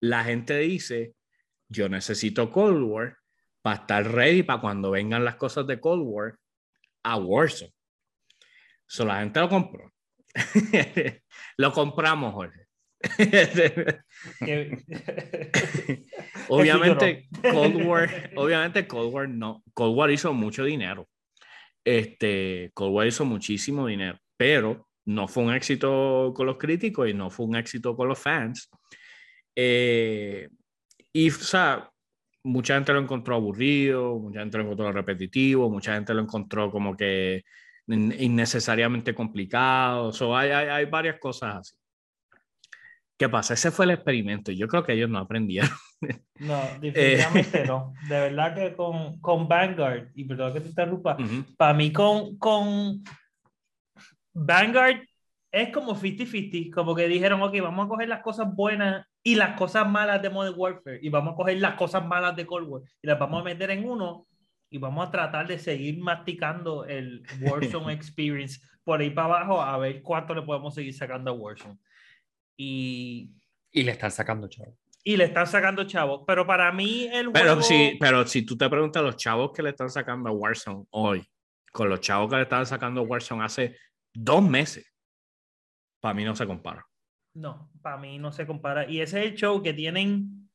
[0.00, 1.14] la gente dice,
[1.68, 3.16] yo necesito Cold War
[3.62, 6.38] para estar ready para cuando vengan las cosas de Cold War
[7.02, 7.72] a Warzone.
[8.86, 9.92] So la gente lo compró.
[11.56, 12.67] lo compramos, Jorge.
[16.48, 21.08] obviamente, Cold War, obviamente Cold War no, Cold War hizo mucho dinero.
[21.84, 27.14] Este, Cold War hizo muchísimo dinero, pero no fue un éxito con los críticos y
[27.14, 28.68] no fue un éxito con los fans.
[29.54, 30.48] Eh,
[31.12, 31.90] y, o sea,
[32.44, 36.96] mucha gente lo encontró aburrido, mucha gente lo encontró repetitivo, mucha gente lo encontró como
[36.96, 37.44] que
[37.86, 40.12] innecesariamente complicado.
[40.12, 41.74] So, hay, hay, hay varias cosas así.
[43.18, 43.54] ¿Qué pasa?
[43.54, 44.52] Ese fue el experimento.
[44.52, 45.70] Yo creo que ellos no aprendieron.
[46.38, 47.92] No, definitivamente no.
[48.08, 51.16] De verdad que con, con Vanguard, y perdón que te interrumpa,
[51.56, 53.02] para mí con, con
[54.32, 55.00] Vanguard
[55.50, 59.58] es como 50-50, como que dijeron, ok, vamos a coger las cosas buenas y las
[59.58, 62.82] cosas malas de Modern Warfare, y vamos a coger las cosas malas de Cold War,
[63.02, 64.28] y las vamos a meter en uno,
[64.70, 69.76] y vamos a tratar de seguir masticando el Warzone Experience por ahí para abajo, a
[69.78, 71.76] ver cuánto le podemos seguir sacando a Warzone.
[72.58, 73.30] Y,
[73.70, 74.74] y le están sacando chavos.
[75.04, 76.24] Y le están sacando chavos.
[76.26, 79.70] Pero para mí el pero Si, pero si tú te preguntas los chavos que le
[79.70, 81.24] están sacando a Warzone hoy,
[81.72, 83.76] con los chavos que le estaban sacando a Warzone hace
[84.12, 84.92] dos meses,
[86.00, 86.84] para mí no se compara.
[87.34, 88.90] No, para mí no se compara.
[88.90, 90.50] Y ese es el show que tienen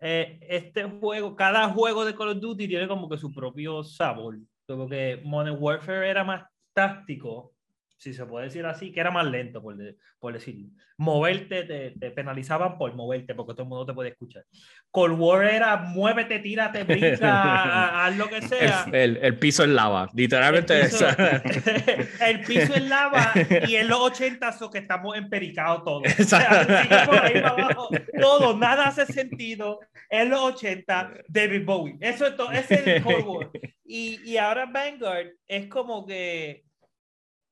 [0.00, 4.38] eh, este juego, cada juego de Call of Duty tiene como que su propio sabor.
[4.66, 7.53] Como que Modern Warfare era más táctico
[7.96, 9.76] si se puede decir así, que era más lento, por,
[10.18, 10.68] por decirlo.
[10.96, 14.44] Moverte, te, penalizaban por moverte, porque todo el mundo te puede escuchar.
[14.90, 18.86] Cold War era muévete, tírate, brinca, haz lo que sea.
[18.92, 20.80] El, el, piso en lava, literalmente.
[20.80, 21.06] El piso,
[22.24, 23.32] el piso en lava
[23.66, 26.02] y en los 80 so que estamos empericados todos.
[28.20, 29.80] todo, nada hace sentido.
[30.10, 31.96] En los 80, David Bowie.
[32.00, 33.50] Eso es todo, ese es el Cold War.
[33.84, 36.63] Y, y ahora Vanguard es como que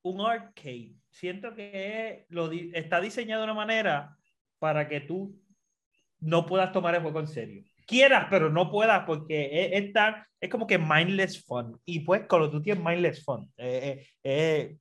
[0.02, 0.94] un arcade.
[1.10, 4.16] Siento que lo está diseñado de una manera
[4.58, 5.38] para que tú
[6.20, 7.64] no puedas tomar el juego en serio.
[7.86, 9.92] Quieras, pero no puedas porque es,
[10.40, 11.80] es, como que mindless fun.
[11.84, 13.52] Y pues Call of Duty es mindless fun.
[13.56, 14.78] Es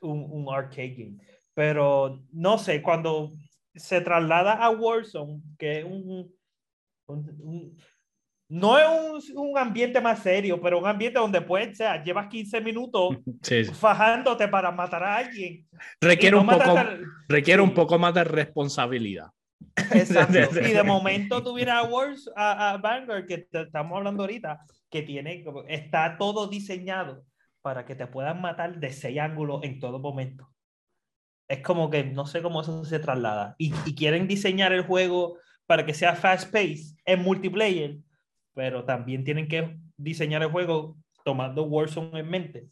[0.00, 1.16] un, un arcade game.
[1.54, 3.34] Pero no sé, cuando
[3.74, 6.34] se traslada a Warzone, que es un,
[8.50, 12.26] no es un, un, ambiente más serio, pero un ambiente donde puedes, o sea, llevas
[12.26, 13.16] 15 minutos
[13.78, 15.64] fajándote para matar a alguien.
[16.00, 16.74] Requiere, un, poco,
[17.28, 19.28] requiere un poco más de responsabilidad.
[19.92, 20.60] Exacto.
[20.68, 24.58] y de momento tú vienes a, Wars, a, a Vanguard, que estamos hablando ahorita,
[24.90, 27.22] que tiene, está todo diseñado
[27.62, 30.50] para que te puedan matar de seis ángulos en todo momento.
[31.48, 33.54] Es como que no sé cómo eso se traslada.
[33.58, 37.98] Y, y quieren diseñar el juego para que sea fast pace en multiplayer
[38.60, 42.66] pero también tienen que diseñar el juego tomando Warzone en mente.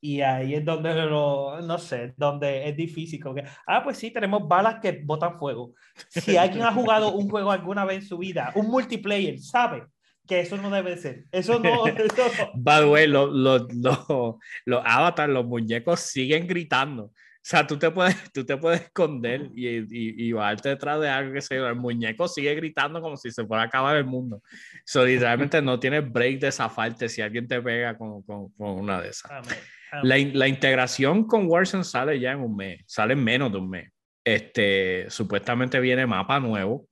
[0.00, 3.20] Y ahí es donde no, no sé, donde es difícil.
[3.20, 5.72] Como que, ah, pues sí, tenemos balas que botan fuego.
[6.10, 9.82] Si alguien ha jugado un juego alguna vez en su vida, un multiplayer, sabe
[10.28, 11.24] que eso no debe ser.
[11.32, 11.86] Eso no.
[11.88, 12.52] Eso no.
[12.54, 17.10] By the way, los los los- los avatars, los muñecos siguen gritando.
[17.44, 19.84] O sea, tú te puedes, tú te puedes esconder y, y,
[20.28, 23.64] y bajarte detrás de algo que se El muñeco sigue gritando como si se fuera
[23.64, 24.42] a acabar el mundo.
[24.86, 29.02] So, literalmente no tienes break de zafarte si alguien te pega con, con, con una
[29.02, 29.30] de esas.
[29.30, 29.58] Amén,
[29.92, 30.08] amén.
[30.08, 33.58] La, in- la integración con Warzone sale ya en un mes, sale en menos de
[33.58, 33.90] un mes.
[34.24, 36.88] Este, supuestamente viene mapa nuevo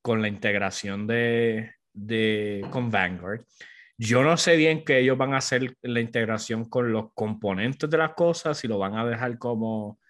[0.00, 3.44] con la integración de, de con Vanguard.
[4.04, 7.98] Yo no sé bien que ellos van a hacer la integración con los componentes de
[7.98, 10.00] las cosas, si lo van a dejar como,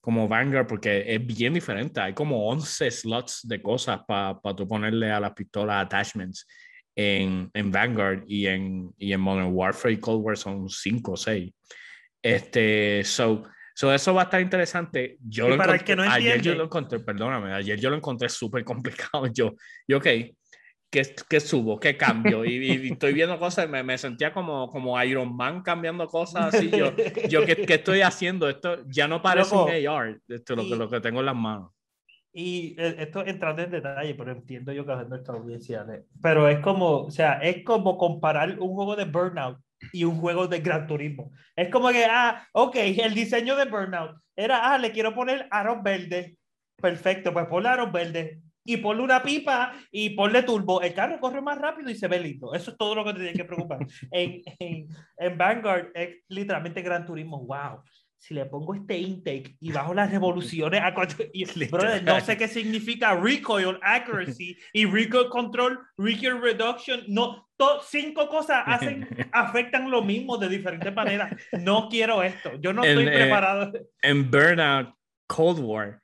[0.00, 2.00] como Vanguard, porque es bien diferente.
[2.00, 6.46] Hay como 11 slots de cosas para tú ponerle a las pistolas attachments
[6.94, 11.16] en, en Vanguard y en, y en Modern Warfare y Cold War son 5 o
[11.16, 11.52] 6.
[12.22, 13.42] Este, so,
[13.74, 15.16] so eso va a estar interesante.
[15.20, 17.80] Yo Y lo para el encontré- que no ayer yo entiende- lo encontré, perdóname, ayer
[17.80, 19.26] yo lo encontré súper complicado.
[19.34, 19.54] Yo,
[19.88, 20.06] yo, ok,
[20.92, 21.80] ¿qué, qué subo?
[21.80, 22.44] ¿Qué cambio?
[22.44, 26.70] Y, y- estoy viendo cosas, me, me sentía como, como Iron Man cambiando cosas así.
[26.70, 26.92] Yo,
[27.28, 28.48] yo ¿qué, qué estoy haciendo?
[28.48, 31.26] Esto ya no parece Loco, un AR, esto, lo, que, y- lo que tengo en
[31.26, 31.72] las manos.
[32.34, 35.84] Y eh, esto entrando en detalle, pero entiendo yo que es nuestra audiencia.
[35.92, 36.04] ¿eh?
[36.22, 39.58] Pero es como, o sea, es como comparar un juego de Burnout
[39.92, 41.32] y un juego de Gran Turismo.
[41.56, 45.82] Es como que, ah, ok, el diseño de Burnout era, ah, le quiero poner aros
[45.82, 46.36] verdes.
[46.76, 50.80] Perfecto, pues ponle aros verdes y ponle una pipa y ponle turbo.
[50.82, 52.54] El carro corre más rápido y se ve lindo.
[52.54, 53.78] Eso es todo lo que te tienes que preocupar.
[54.10, 57.44] en, en, en Vanguard es literalmente Gran Turismo.
[57.44, 57.82] Wow.
[58.18, 62.36] Si le pongo este intake y bajo las revoluciones a cuatro, y, brother, no sé
[62.36, 67.00] qué significa recoil accuracy y recoil control, recoil reduction.
[67.08, 71.34] No, to- cinco cosas hacen, afectan lo mismo de diferentes maneras.
[71.64, 72.52] No quiero esto.
[72.60, 73.72] Yo no estoy En, eh, preparado.
[74.02, 74.94] en Burnout
[75.26, 76.00] Cold War,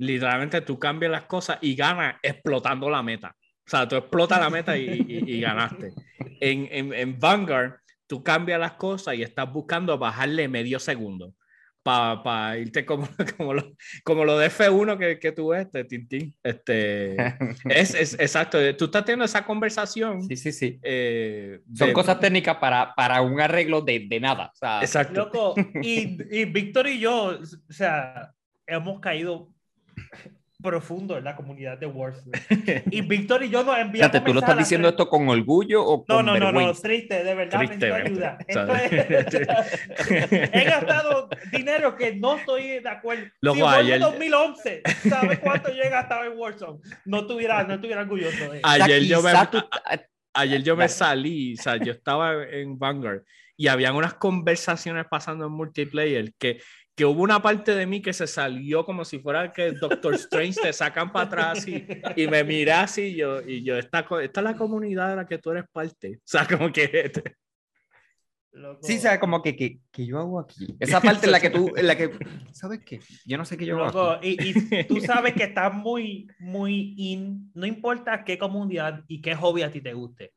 [0.00, 3.36] literalmente tú cambias las cosas y ganas explotando la meta.
[3.66, 5.92] O sea, tú explotas la meta y, y- y ganaste.
[6.40, 7.74] En, en, en Vanguard,
[8.06, 11.34] tú cambias las cosas y estás buscando bajarle medio segundo
[11.82, 13.08] para irte como,
[13.38, 13.72] como, lo,
[14.04, 16.34] como lo de F1 que, que tú ves, este, Tintín.
[16.42, 17.14] Este,
[17.68, 18.58] es, es exacto.
[18.76, 20.22] Tú estás teniendo esa conversación.
[20.22, 20.78] Sí, sí, sí.
[20.82, 24.46] eh, Son de- cosas técnicas para, para un arreglo de, de nada.
[24.52, 25.26] O sea, Exacto.
[25.26, 28.32] Loco, y, y Víctor y yo, o sea,
[28.66, 29.52] hemos caído
[30.62, 32.38] profundo en la comunidad de Warzone.
[32.90, 34.12] Y Víctor y yo nos enviamos.
[34.12, 36.82] Fíjate, ¿tú lo estás diciendo esto con orgullo o No, con no, no, no, vergüenza?
[36.82, 38.38] triste, de verdad necesito Tristemente, ayuda.
[38.46, 38.56] Es-
[40.52, 43.24] He gastado dinero que no estoy de acuerdo.
[43.40, 46.78] Loco, si ayer- 2011, ¿sabes cuánto yo he gastado en Warzone?
[47.06, 48.60] No estuviera, no estuviera orgulloso de.
[48.62, 49.32] Ayer yo me,
[50.34, 53.22] ayer yo me salí, o sea, yo estaba en Vanguard
[53.56, 56.60] y habían unas conversaciones pasando en multiplayer que,
[56.94, 60.60] que hubo una parte de mí que se salió como si fuera que Doctor Strange
[60.60, 64.20] te sacan para atrás y, y me miré así y yo, y yo esta, co-
[64.20, 66.16] esta es la comunidad de la que tú eres parte.
[66.18, 67.10] O sea, como que...
[68.52, 68.80] Loco.
[68.82, 70.74] Sí, o sea, como que, que, que yo hago aquí.
[70.80, 72.10] Esa parte en la que tú, en la que,
[72.52, 72.98] ¿sabes qué?
[73.24, 74.36] Yo no sé qué yo hago Loco, aquí.
[74.40, 79.36] y, y tú sabes que estás muy, muy in, no importa qué comunidad y qué
[79.36, 80.32] hobby a ti te guste.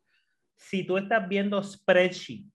[0.55, 2.45] Si tú estás viendo spreadsheet,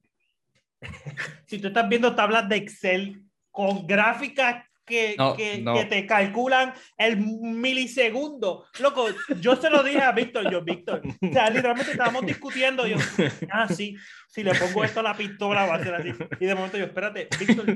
[1.46, 5.74] si tú estás viendo tablas de Excel con gráficas que, No, que, no.
[5.74, 9.06] que te calculan el milisegundo, loco,
[9.38, 12.96] yo se lo dije a Víctor, yo, Víctor, o sea, literalmente estábamos discutiendo, yo,
[13.52, 13.96] ah, sí,
[14.28, 16.12] si le pongo esto a la pistola va a ser así.
[16.40, 17.66] Y de momento yo, espérate, Víctor,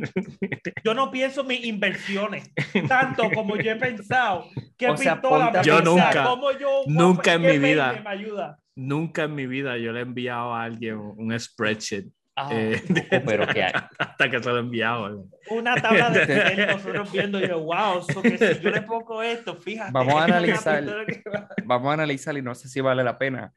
[0.84, 2.50] yo no pienso mis inversiones
[2.88, 4.46] tanto como yo he pensado.
[4.78, 8.00] ¿Qué O sea, pistola ponte Yo nunca, ¿Cómo yo, nunca en mi vida.
[8.02, 8.58] me ayuda?
[8.74, 13.22] Nunca en mi vida yo le he enviado a alguien un spreadsheet Ah, eh, ojo,
[13.26, 13.72] pero que hay.
[13.98, 15.26] hasta que se lo he enviado.
[15.50, 19.54] Una tabla de Excel, nosotros viendo yo, wow, so que si yo le pongo esto,
[19.56, 19.90] fíjate.
[19.92, 20.82] Vamos a analizar.
[20.88, 23.52] va- Vamos a analizar y no sé si vale la pena.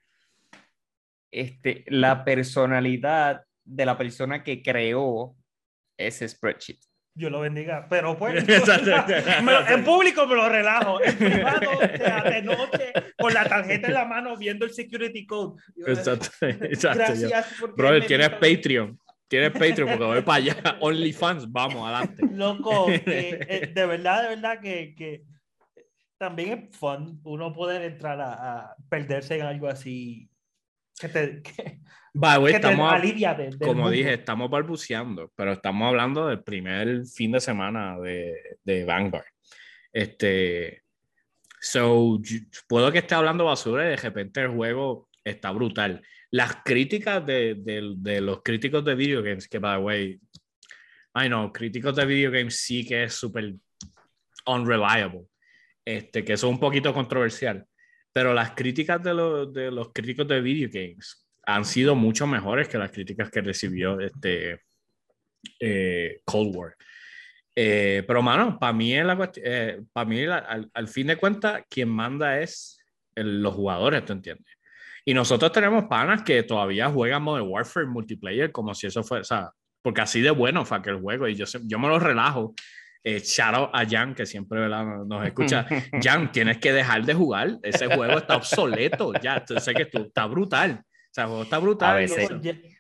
[1.32, 5.36] Este, la personalidad de la persona que creó
[5.98, 6.80] ese spreadsheet.
[7.18, 8.92] Dios lo bendiga, pero pues Exacto.
[9.42, 11.72] lo- en público me lo relajo, en privado,
[12.30, 15.62] de noche, con la tarjeta en la mano viendo el security code.
[15.78, 16.98] Yo, Exacto, exacto.
[17.00, 17.56] Gracias.
[17.78, 18.30] Brother, tienes.
[18.32, 19.00] Patreon.
[19.28, 20.56] Tienes Patreon porque voy para allá.
[20.82, 22.22] OnlyFans, vamos, adelante.
[22.32, 25.24] Loco, eh, de verdad, de verdad que, que
[26.18, 30.30] también es fun uno poder entrar a, a perderse en algo así
[31.00, 31.80] que te, que,
[32.18, 33.90] Va, güey, que te estamos, a- alivia de, del como mundo.
[33.90, 39.26] dije, estamos balbuceando, pero estamos hablando del primer fin de semana de, de Vanguard.
[39.92, 40.84] Este,
[41.60, 46.02] so, yo- puedo que esté hablando basura y de repente el juego está brutal.
[46.32, 50.20] Las críticas de, de- de los críticos de video games, que by the way,
[51.18, 53.56] I know, críticos de video games sí que es súper
[54.46, 55.22] unreliable,
[55.86, 57.66] este, que eso es un poquito controversial,
[58.16, 62.70] pero las críticas de, los de los críticos de video games han sido mucho mejores
[62.70, 64.62] que las críticas que recibió este
[65.60, 66.76] eh, Cold War.
[67.54, 71.90] Eh, pero, mano, para mí, la, eh, para mí al, al, fin de cuentas, quien
[71.90, 72.80] manda es
[73.16, 74.48] el, los jugadores, ¿tú entiendes?
[75.04, 79.26] Y nosotros tenemos panas que todavía juegan Modern Warfare multiplayer como si eso fuera, o
[79.26, 79.52] sea,
[79.82, 82.56] porque así de bueno fue aquel juego y yo, yo me lo relajo.
[83.08, 85.06] Eh, shout out a Jan, que siempre ¿verdad?
[85.06, 85.68] nos escucha.
[86.02, 87.60] Jan, tienes que dejar de jugar.
[87.62, 89.14] Ese juego está obsoleto.
[89.22, 90.82] Ya, sé que tú, está brutal.
[90.82, 91.92] O sea, el juego está brutal.
[91.92, 92.32] A veces,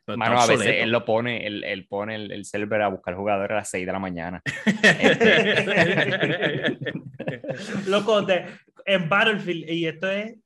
[0.07, 3.51] mano, a veces él lo pone, él, él pone el, el, server a buscar jugadores
[3.51, 4.41] a las 6 de la mañana.
[7.85, 8.47] Loco, de,
[8.83, 10.39] en Battlefield, y esto es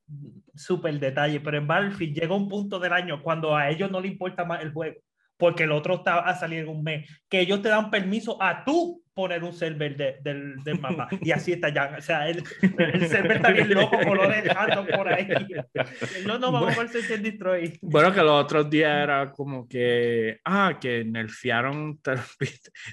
[0.56, 4.10] súper detalle, pero en Battlefield llega un punto del año cuando a ellos no le
[4.10, 4.98] importa más el juego,
[5.38, 8.66] porque el otro está a salir en un mes, que ellos te dan permiso a
[8.66, 11.10] tú poner un server de, del, del mapa.
[11.22, 11.96] Y así está ya.
[11.98, 15.28] O sea, el, el server está bien loco, colores random por ahí.
[16.26, 17.78] No, no, vamos a ver si Destroy.
[17.82, 22.16] Bueno, que los otros días era como que, ah, que nerfearon, o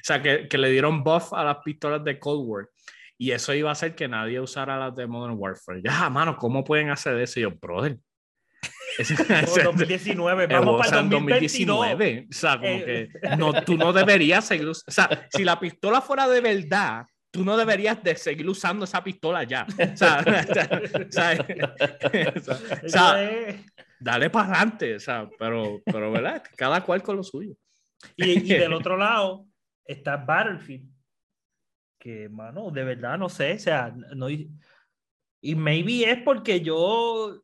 [0.03, 2.69] sea, que, que le dieron buff a las pistolas de Cold War.
[3.19, 5.81] Y eso iba a hacer que nadie usara las de Modern Warfare.
[5.83, 7.41] Ya, mano, ¿cómo pueden hacer eso?
[7.41, 7.99] Y yo, brother.
[8.99, 9.15] Es,
[9.65, 12.27] 2019, vamos para el 2019.
[12.29, 14.69] O sea, como eh, que no, tú no deberías seguir.
[14.69, 19.03] O sea, si la pistola fuera de verdad, tú no deberías de seguir usando esa
[19.03, 19.67] pistola ya.
[19.67, 20.25] O sea,
[21.09, 21.47] o sea,
[22.85, 23.31] o sea
[23.99, 24.97] dale para adelante.
[24.97, 26.43] O sea, pero, pero, ¿verdad?
[26.57, 27.55] Cada cual con lo suyo.
[28.17, 29.47] Y, y del otro lado
[29.85, 30.97] está Battlefield
[31.99, 37.43] que, mano, de verdad no sé, o sea, no, y maybe es porque yo,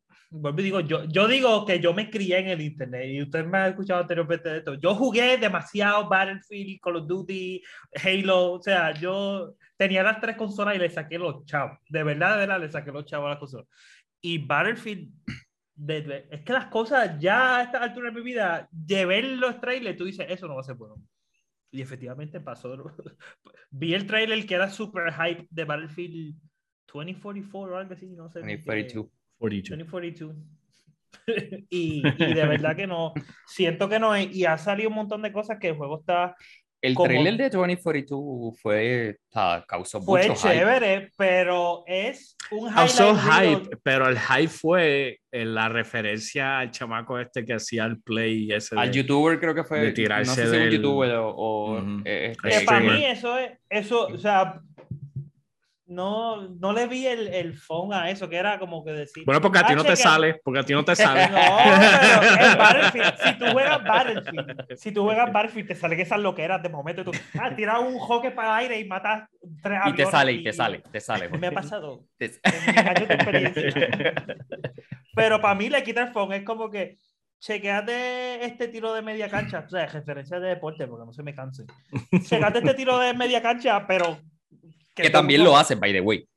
[0.57, 3.69] digo, yo, yo digo que yo me crié en el internet y usted me ha
[3.69, 4.75] escuchado anteriormente de esto.
[4.75, 7.63] Yo jugué demasiado Battlefield, Call of Duty,
[8.03, 11.79] Halo, o sea, yo tenía las tres consolas y le saqué los chavos.
[11.89, 13.67] De verdad, de verdad, le saqué los chavos a las consolas.
[14.21, 15.13] Y Battlefield,
[16.31, 19.99] es que las cosas ya a esta altura de mi vida, de ver los trailers,
[19.99, 20.97] tú dices, eso no va a ser bueno.
[21.71, 22.75] Y efectivamente pasó.
[23.71, 26.37] Vi el trailer que era super hype de Battlefield
[26.93, 28.41] 2044 o algo así, no sé.
[28.41, 29.07] 2042.
[29.51, 30.35] 2042.
[31.71, 33.13] y, y de verdad que no,
[33.47, 36.35] siento que no, y ha salido un montón de cosas que el juego está
[36.83, 41.13] el como, trailer de 2042 fue, uh, causó fue mucho chévere, hype.
[41.17, 47.45] pero es un causó hype, pero el hype fue en la referencia al chamaco este
[47.45, 50.51] que hacía el play ese al youtuber creo que fue de tirarse no sé si
[50.51, 50.63] del...
[50.63, 52.03] un youtuber o, o uh -huh.
[52.05, 54.61] eh, que para mí eso es eso o sea
[55.93, 59.25] no, no le vi el, el phone a eso, que era como que decir.
[59.25, 61.29] Bueno, porque a ti no te sale, porque a ti no te sale.
[61.29, 61.39] no,
[62.21, 66.21] pero en Battlefield, si tú juegas Battlefield, si tú juegas Battlefield, te sale que esas
[66.21, 69.29] loqueras de momento, tú ah, tiras un hockey para el aire y matas
[69.63, 71.29] tres Y te sale, y te sale, te sale.
[71.29, 72.05] Me ha pasado.
[72.17, 72.27] Te...
[72.27, 73.63] experiencia.
[75.15, 76.99] pero para mí le quita el phone, es como que
[77.41, 81.35] chequeate este tiro de media cancha, o sea, referencia de deporte, porque no se me
[81.35, 81.65] canse.
[82.23, 84.19] Chequeate este tiro de media cancha, pero
[84.95, 86.29] que, que también lo hace, by the way.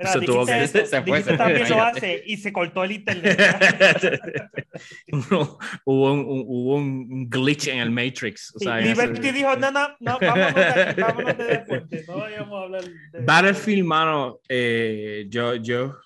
[0.00, 3.38] Se tuvo que esto, se fue, se también lo hace y se cortó el internet.
[5.30, 8.54] no, hubo, un, hubo un glitch en el Matrix.
[8.56, 9.32] O sea, Liberty ese...
[9.32, 12.04] dijo, no, no, no, vámonos de aquí, vámonos de deporte.
[12.08, 13.24] No vayamos a hablar de...
[13.24, 15.98] Battlefield, mano, eh, yo, yo,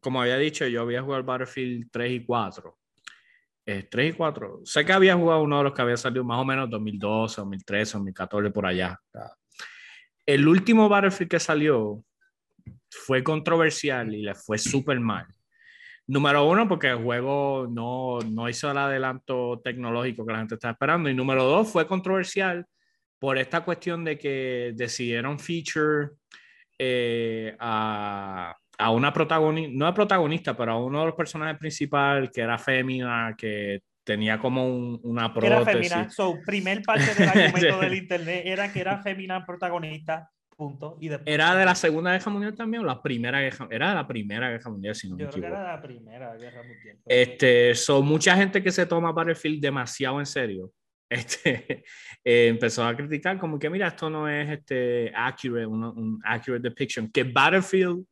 [0.00, 2.78] como había dicho, yo había jugado Battlefield 3 y 4.
[3.66, 4.60] Eh, 3 y 4.
[4.64, 7.92] Sé que había jugado uno de los que había salido más o menos 2012, 2013,
[7.92, 8.98] 2014, por allá
[10.26, 12.04] el último Battlefield que salió
[12.90, 15.26] fue controversial y le fue súper mal.
[16.08, 20.72] Número uno, porque el juego no, no hizo el adelanto tecnológico que la gente estaba
[20.72, 21.08] esperando.
[21.08, 22.64] Y número dos, fue controversial
[23.18, 26.10] por esta cuestión de que decidieron feature
[26.78, 32.30] eh, a, a, una protagonista, no a protagonista, pero a uno de los personajes principales
[32.30, 35.90] que era fémina, que tenía como un, una prótesis.
[35.90, 36.10] Era femina.
[36.10, 40.30] So, primer parte del argumento del internet era que era femina protagonista.
[40.56, 40.96] Punto.
[41.00, 41.34] Y después...
[41.34, 43.68] ¿Era de la Segunda Guerra Mundial también o la Primera Guerra?
[43.70, 45.52] Era de la Primera Guerra Mundial, si no Yo me creo equivoco.
[45.52, 46.98] que era la Primera Guerra Mundial.
[47.04, 50.72] Este, son mucha gente que se toma Battlefield demasiado en serio.
[51.08, 51.84] Este,
[52.24, 56.68] eh, empezó a criticar como que, mira, esto no es este, accurate, un, un accurate
[56.68, 57.08] depiction.
[57.12, 58.04] Que Battlefield,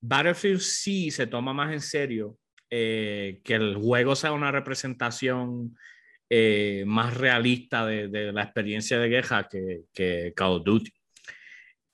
[0.00, 2.38] Battlefield sí se toma más en serio
[2.70, 5.74] eh, que el juego sea una representación
[6.30, 10.92] eh, más realista de, de, la experiencia de guerra que, que Call of Duty.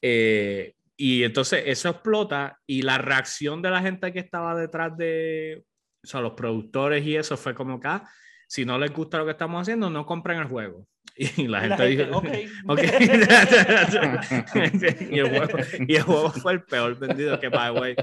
[0.03, 5.65] Eh, y entonces eso explota y la reacción de la gente que estaba detrás de,
[6.03, 8.09] o sea, los productores y eso fue como que, ah,
[8.49, 10.87] si no les gusta lo que estamos haciendo, no compren el juego.
[11.17, 12.27] Y la la gente gente, dijo, ok.
[12.67, 12.83] ok.
[15.11, 17.95] y, el juego, y el juego fue el peor vendido que, by the way,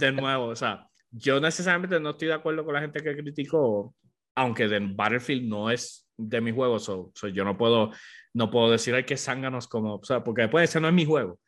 [0.00, 3.94] de nuevo, o sea, yo necesariamente no estoy de acuerdo con la gente que criticó,
[4.34, 7.90] aunque de Battlefield no es de so, so yo no puedo,
[8.34, 11.04] no puedo decir hay que zánganos como, o sea, porque después ese no es mi
[11.04, 11.38] juego.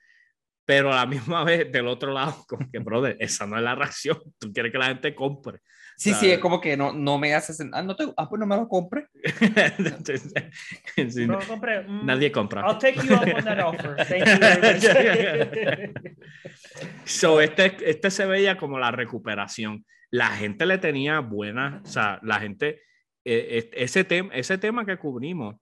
[0.65, 3.75] Pero a la misma vez, del otro lado, como que, brother, esa no es la
[3.75, 4.19] reacción.
[4.39, 5.61] Tú quieres que la gente compre.
[6.01, 6.21] Sí, Claro.
[6.25, 8.05] sí, es como que no, no me hace Ah, no te...
[8.17, 9.09] ah, pues no me lo compre.
[9.41, 10.33] Entonces,
[11.13, 11.83] sí, No compré.
[11.83, 12.63] mm, nadie compra.
[12.65, 13.97] I'll take you up on that offer.
[14.07, 16.15] Thank you very much.
[17.05, 19.85] So, este, este se veía como la recuperación.
[20.11, 22.81] La gente le tenía buena, o sea, la gente,
[23.25, 25.57] eh, eh, ese, tema ese tema que cubrimos,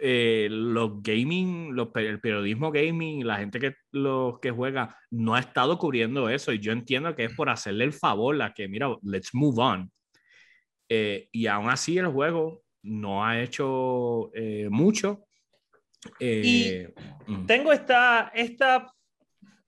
[0.00, 5.40] eh, los gaming, los, el periodismo gaming, la gente que, los que juega, no ha
[5.40, 6.52] estado cubriendo eso.
[6.52, 9.90] Y yo entiendo que es por hacerle el favor a que, mira, let's move on.
[10.88, 15.26] Eh, y aún así el juego no ha hecho eh, mucho.
[16.20, 16.92] Eh,
[17.26, 17.46] mm.
[17.46, 18.92] Tengo esta, esta,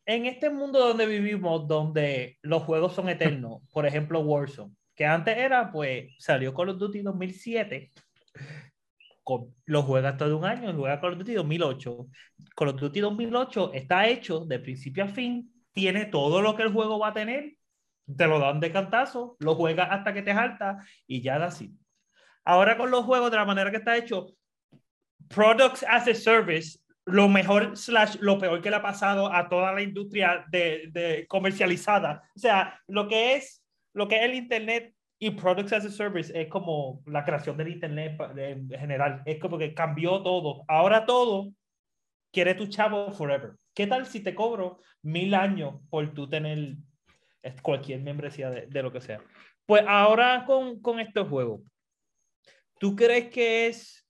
[0.07, 5.37] en este mundo donde vivimos, donde los juegos son eternos, por ejemplo Warzone, que antes
[5.37, 8.08] era, pues, salió Call of Duty 2007, con,
[9.67, 12.07] lo juega todo un año, juega Call of Duty 2008.
[12.57, 16.73] Call of Duty 2008 está hecho de principio a fin, tiene todo lo que el
[16.73, 17.55] juego va a tener,
[18.17, 21.73] te lo dan de cantazo, lo juegas hasta que te jalta y ya da así.
[22.45, 24.29] Ahora con los juegos, de la manera que está hecho,
[25.29, 29.73] products as a service, lo mejor slash lo peor que le ha pasado a toda
[29.73, 32.23] la industria de, de comercializada.
[32.35, 33.63] O sea, lo que es
[33.95, 37.69] lo que es el internet y products as a service es como la creación del
[37.69, 39.23] internet en general.
[39.27, 40.65] Es como que cambió todo.
[40.69, 41.53] Ahora todo
[42.33, 43.57] quiere tu chavo forever.
[43.75, 46.77] ¿Qué tal si te cobro mil años por tú tener
[47.63, 49.21] cualquier membresía de, de lo que sea?
[49.67, 51.63] Pues ahora con, con estos juegos,
[52.79, 54.09] ¿tú crees que es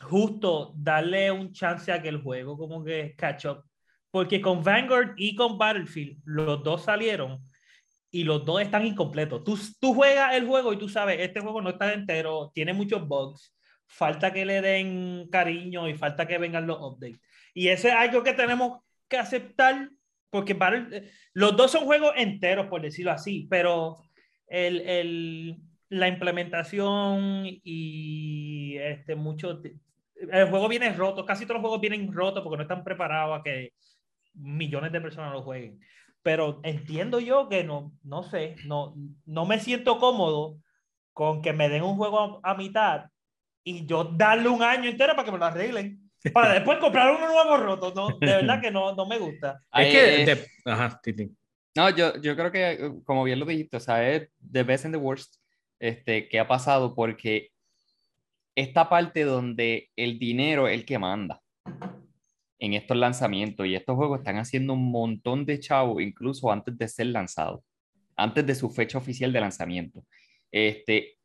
[0.00, 3.62] justo darle un chance a que el juego como que catch up?
[4.10, 7.42] Porque con Vanguard y con Battlefield, los dos salieron
[8.12, 9.42] y los dos están incompletos.
[9.42, 13.08] Tú, tú juegas el juego y tú sabes, este juego no está entero, tiene muchos
[13.08, 13.56] bugs,
[13.86, 17.20] falta que le den cariño y falta que vengan los updates.
[17.54, 19.90] Y eso es algo que tenemos que aceptar
[20.30, 23.98] porque Battle- los dos son juegos enteros, por decirlo así, pero
[24.46, 25.56] el, el-
[25.88, 29.60] la implementación y este, mucho...
[30.30, 33.42] El juego viene roto, casi todos los juegos vienen rotos porque no están preparados a
[33.42, 33.72] que
[34.34, 35.80] millones de personas lo jueguen.
[36.22, 38.94] Pero entiendo yo que no, no sé, no,
[39.26, 40.58] no me siento cómodo
[41.12, 43.06] con que me den un juego a, a mitad
[43.64, 46.10] y yo darle un año entero para que me lo arreglen.
[46.32, 47.92] Para después comprar uno nuevo roto.
[47.94, 49.60] No, de verdad que no, no me gusta.
[49.74, 50.24] Es que.
[50.24, 51.30] de- ajá, Titi.
[51.74, 54.84] No, yo, yo creo que, eh, como bien lo dijiste, o sea, es the best
[54.84, 55.36] and the worst
[55.80, 57.50] este, que ha pasado porque
[58.54, 61.40] esta parte donde el dinero es el que manda
[62.62, 66.86] en estos lanzamientos y estos juegos están haciendo un montón de chavos incluso antes de
[66.86, 67.60] ser lanzados,
[68.14, 70.04] antes de su fecha oficial de lanzamiento.
[70.52, 71.16] Este,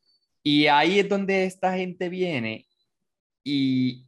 [0.42, 2.66] y ahí es donde esta gente viene
[3.44, 4.04] y,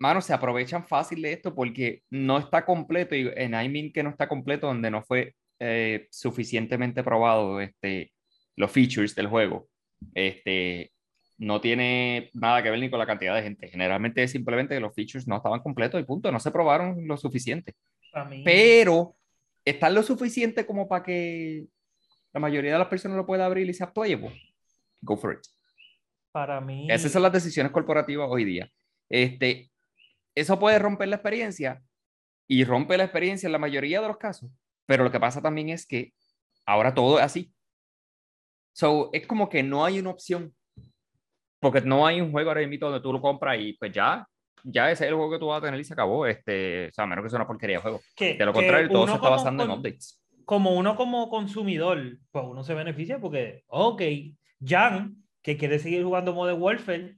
[0.00, 4.02] mano, se aprovechan fácil de esto porque no está completo y en I mean que
[4.02, 8.12] no está completo donde no fue eh, suficientemente probado este,
[8.56, 9.68] los features del juego.
[10.12, 10.90] Este,
[11.38, 13.68] no tiene nada que ver ni con la cantidad de gente.
[13.68, 17.16] Generalmente es simplemente que los features no estaban completos y punto, no se probaron lo
[17.16, 17.74] suficiente.
[18.44, 19.16] Pero
[19.64, 21.64] están lo suficiente como para que
[22.32, 24.32] la mayoría de las personas lo pueda abrir y sea playable.
[25.00, 25.40] Go for it.
[26.32, 28.70] para mí Esas son las decisiones corporativas hoy día.
[29.08, 29.70] Este,
[30.34, 31.82] eso puede romper la experiencia
[32.46, 34.50] y rompe la experiencia en la mayoría de los casos,
[34.86, 36.12] pero lo que pasa también es que
[36.66, 37.52] ahora todo es así.
[38.72, 40.54] So, es como que no hay una opción,
[41.70, 44.26] porque no hay un juego ahora mismo donde tú lo compras y pues ya,
[44.62, 46.26] ya ese es el juego que tú vas a tener y se acabó.
[46.26, 48.00] Este, o sea, a menos que sea una porquería de juego.
[48.14, 50.20] que, De lo contrario, todo se está basando en con- updates.
[50.44, 54.02] Como uno como consumidor, pues uno se beneficia porque, ok,
[54.62, 57.16] Jan, que quiere seguir jugando Modern Warfare,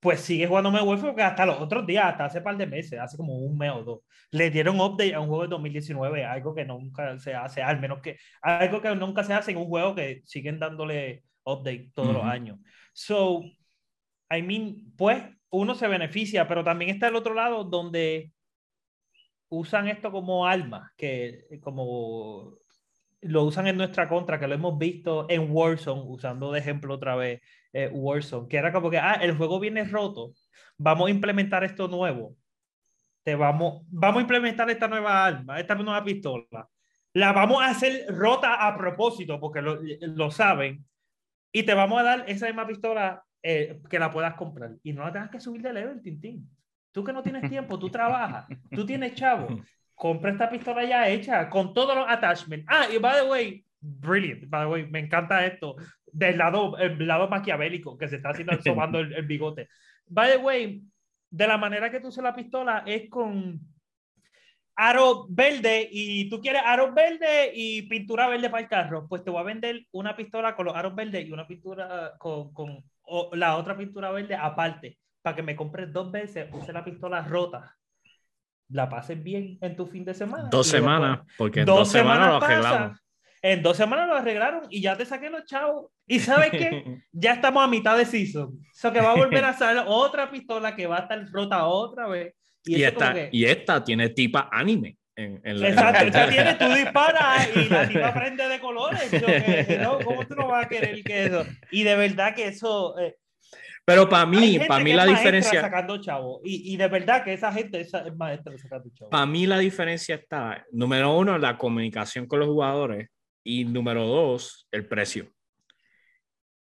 [0.00, 2.98] pues sigue jugando Modern Warfare porque hasta los otros días, hasta hace par de meses,
[2.98, 4.00] hace como un mes o dos,
[4.32, 8.00] le dieron update a un juego de 2019, algo que nunca se hace, al menos
[8.00, 12.22] que algo que nunca se hace en un juego que siguen dándole update todos los
[12.22, 12.30] Ujú.
[12.30, 12.58] años.
[12.92, 13.40] So,
[14.30, 18.32] I mean, pues uno se beneficia, pero también está el otro lado donde
[19.48, 22.58] usan esto como arma, que como
[23.20, 27.16] lo usan en nuestra contra, que lo hemos visto en Warzone, usando de ejemplo otra
[27.16, 27.40] vez
[27.72, 30.32] eh, Warzone, que era como que, ah, el juego viene roto,
[30.76, 32.36] vamos a implementar esto nuevo,
[33.24, 36.68] te vamos, vamos a implementar esta nueva arma, esta nueva pistola,
[37.14, 40.84] la vamos a hacer rota a propósito, porque lo, lo saben,
[41.50, 45.04] y te vamos a dar esa misma pistola eh, que la puedas comprar y no
[45.04, 46.48] la tengas que subir de level, Tintín.
[46.92, 49.62] Tú que no tienes tiempo, tú trabajas, tú tienes chavo,
[49.94, 52.66] compra esta pistola ya hecha con todos los attachments.
[52.68, 55.76] Ah, y by the way, brilliant, by the way, me encanta esto
[56.10, 59.68] del lado, el lado maquiavélico que se está haciendo asomando el, el bigote.
[60.06, 60.82] By the way,
[61.30, 63.60] de la manera que tú usas la pistola es con
[64.74, 69.30] aro verde y tú quieres aro verde y pintura verde para el carro, pues te
[69.30, 73.34] voy a vender una pistola con los aros verdes y una pintura con, con o
[73.36, 77.74] la otra pintura verde aparte, para que me compres dos veces, use la pistola rota.
[78.70, 80.48] La pases bien en tu fin de semana.
[80.50, 82.98] Dos semanas, después- porque en dos, semanas, lo pasan, arreglamos.
[83.40, 85.90] En dos semanas lo arreglaron y ya te saqué los chavos.
[86.06, 86.58] ¿Y sabes qué?
[87.12, 88.58] ya estamos a mitad de season.
[88.74, 92.08] Eso que va a volver a salir otra pistola que va a estar rota otra
[92.08, 92.34] vez.
[92.64, 94.97] Y, y, esta, que- y esta tiene tipa anime.
[95.18, 99.10] En, en la- Exacto, esta tiene, tú disparas y la tipa prende de colores.
[99.10, 99.98] Yo que, ¿no?
[99.98, 101.44] ¿Cómo tú no vas a querer que eso?
[101.72, 102.96] Y de verdad que eso.
[103.00, 103.16] eh,
[103.84, 106.40] Pero para mí, para mí la diferencia, sacando chavo.
[106.44, 109.10] Y, y de verdad que esa gente es, es maestra sacando chavo.
[109.10, 113.08] para mí la diferencia está, número uno, la comunicación con los jugadores
[113.42, 115.32] y número dos, el precio.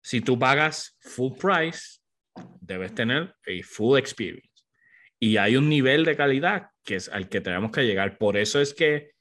[0.01, 1.99] Si tú pagas full price,
[2.59, 4.49] debes tener a full experience.
[5.17, 8.17] Y hay un nivel de calidad que es al que tenemos que llegar.
[8.17, 9.11] Por eso es que,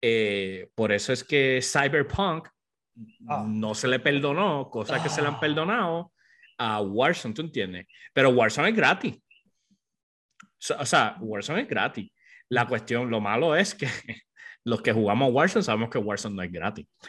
[0.00, 2.48] eh, por eso es que Cyberpunk
[3.28, 3.44] Ah.
[3.46, 5.40] no se le perdonó, cosas que se le han Ah.
[5.40, 6.12] perdonado
[6.58, 7.86] a Warzone, ¿tú entiendes?
[8.12, 9.16] Pero Warzone es gratis.
[10.78, 12.10] O sea, Warzone es gratis.
[12.48, 13.86] La cuestión, lo malo es que
[14.68, 16.86] los que jugamos Warzone sabemos que Warzone no es gratis.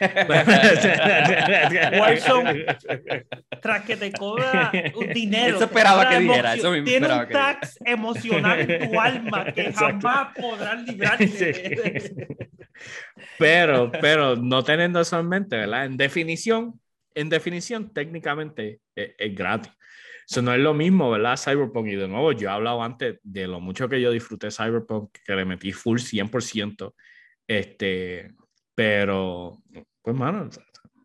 [2.00, 2.64] Warzone,
[3.62, 5.56] Tras que te cobra un dinero.
[5.56, 9.60] Eso esperaba que dijera, eso mismo Tiene un que tax emocional en tu alma que
[9.68, 10.08] Exacto.
[10.08, 11.28] jamás podrás librarte.
[11.28, 11.52] Sí.
[13.38, 15.84] Pero, pero no teniendo eso en mente, ¿verdad?
[15.84, 16.80] En definición,
[17.14, 19.70] en definición, técnicamente es, es gratis.
[20.26, 21.36] Eso no es lo mismo, ¿verdad?
[21.36, 21.88] Cyberpunk.
[21.88, 25.34] Y de nuevo, yo he hablado antes de lo mucho que yo disfruté Cyberpunk, que
[25.34, 26.94] le metí full 100%.
[27.50, 28.32] Este,
[28.76, 29.60] pero,
[30.02, 30.48] pues, mano,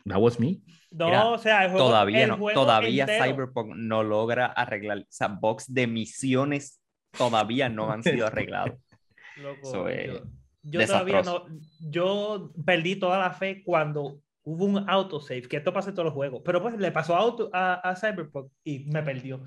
[0.06, 0.62] that was me.
[0.92, 3.26] No, Mira, o sea, el juego, Todavía el no, juego todavía entero.
[3.26, 6.80] Cyberpunk no logra arreglar, o sea, box de misiones
[7.18, 8.78] todavía no han sido arreglados.
[9.38, 10.22] Loco, Eso es
[10.62, 11.46] yo, yo todavía no,
[11.80, 16.14] yo perdí toda la fe cuando hubo un autosave, que esto pasa en todos los
[16.14, 19.44] juegos, pero pues le pasó a, auto, a, a Cyberpunk y me perdió.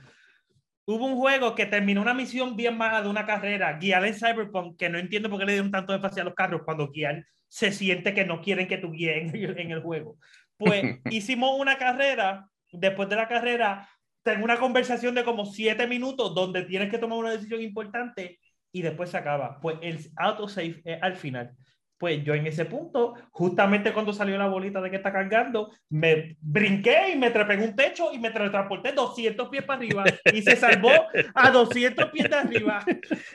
[0.90, 4.78] Hubo un juego que terminó una misión bien mala de una carrera, guiar en Cyberpunk,
[4.78, 7.72] que no entiendo por qué le dieron tanto énfasis a los carros cuando guiar se
[7.72, 10.16] siente que no quieren que tú guíes en, el- juego.
[10.56, 13.86] Pues hicimos una carrera, después de la carrera
[14.22, 18.38] tengo una conversación de como siete minutos donde tienes que tomar una decisión importante
[18.72, 19.60] y después se acaba.
[19.60, 21.54] Pues el autosave es al final.
[21.98, 26.36] Pues yo en ese punto, justamente cuando salió la bolita de que está cargando, me
[26.40, 30.40] brinqué y me trepé en un techo y me teletransporté 200 pies para arriba y
[30.42, 30.92] se salvó
[31.34, 32.84] a 200 pies de arriba.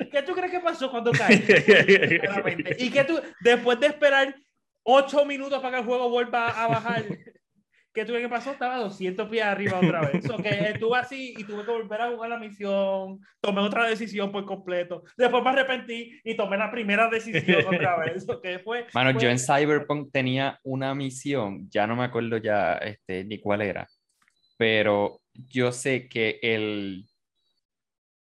[0.09, 1.43] ¿Qué tú crees que pasó cuando caí?
[2.79, 4.33] Y que tú, después de esperar
[4.83, 7.03] 8 minutos para que el juego vuelva a bajar,
[7.93, 8.51] ¿qué tuve que pasó?
[8.51, 10.25] Estaba a 200 pies arriba otra vez.
[10.25, 14.31] So que estuve así y tuve que volver a jugar la misión, tomé otra decisión
[14.31, 15.03] por completo.
[15.15, 18.25] Después me arrepentí y tomé la primera decisión otra vez.
[18.25, 22.37] So que fue, Mano, fue- yo en Cyberpunk tenía una misión, ya no me acuerdo
[22.37, 23.87] ya este, ni cuál era,
[24.57, 27.05] pero yo sé que el,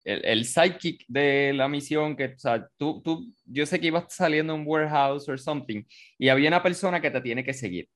[0.04, 4.06] el, el sidekick de la misión, que o sea, tú, tú, yo sé que ibas
[4.10, 5.84] saliendo de un warehouse o something,
[6.18, 7.90] y había una persona que te tiene que seguir.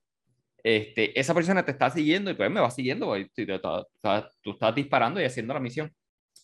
[0.63, 3.59] Este, esa persona te está siguiendo y pues me va siguiendo, y tú, tú-
[4.01, 4.09] tú-
[4.41, 5.91] tú estás disparando y haciendo la misión.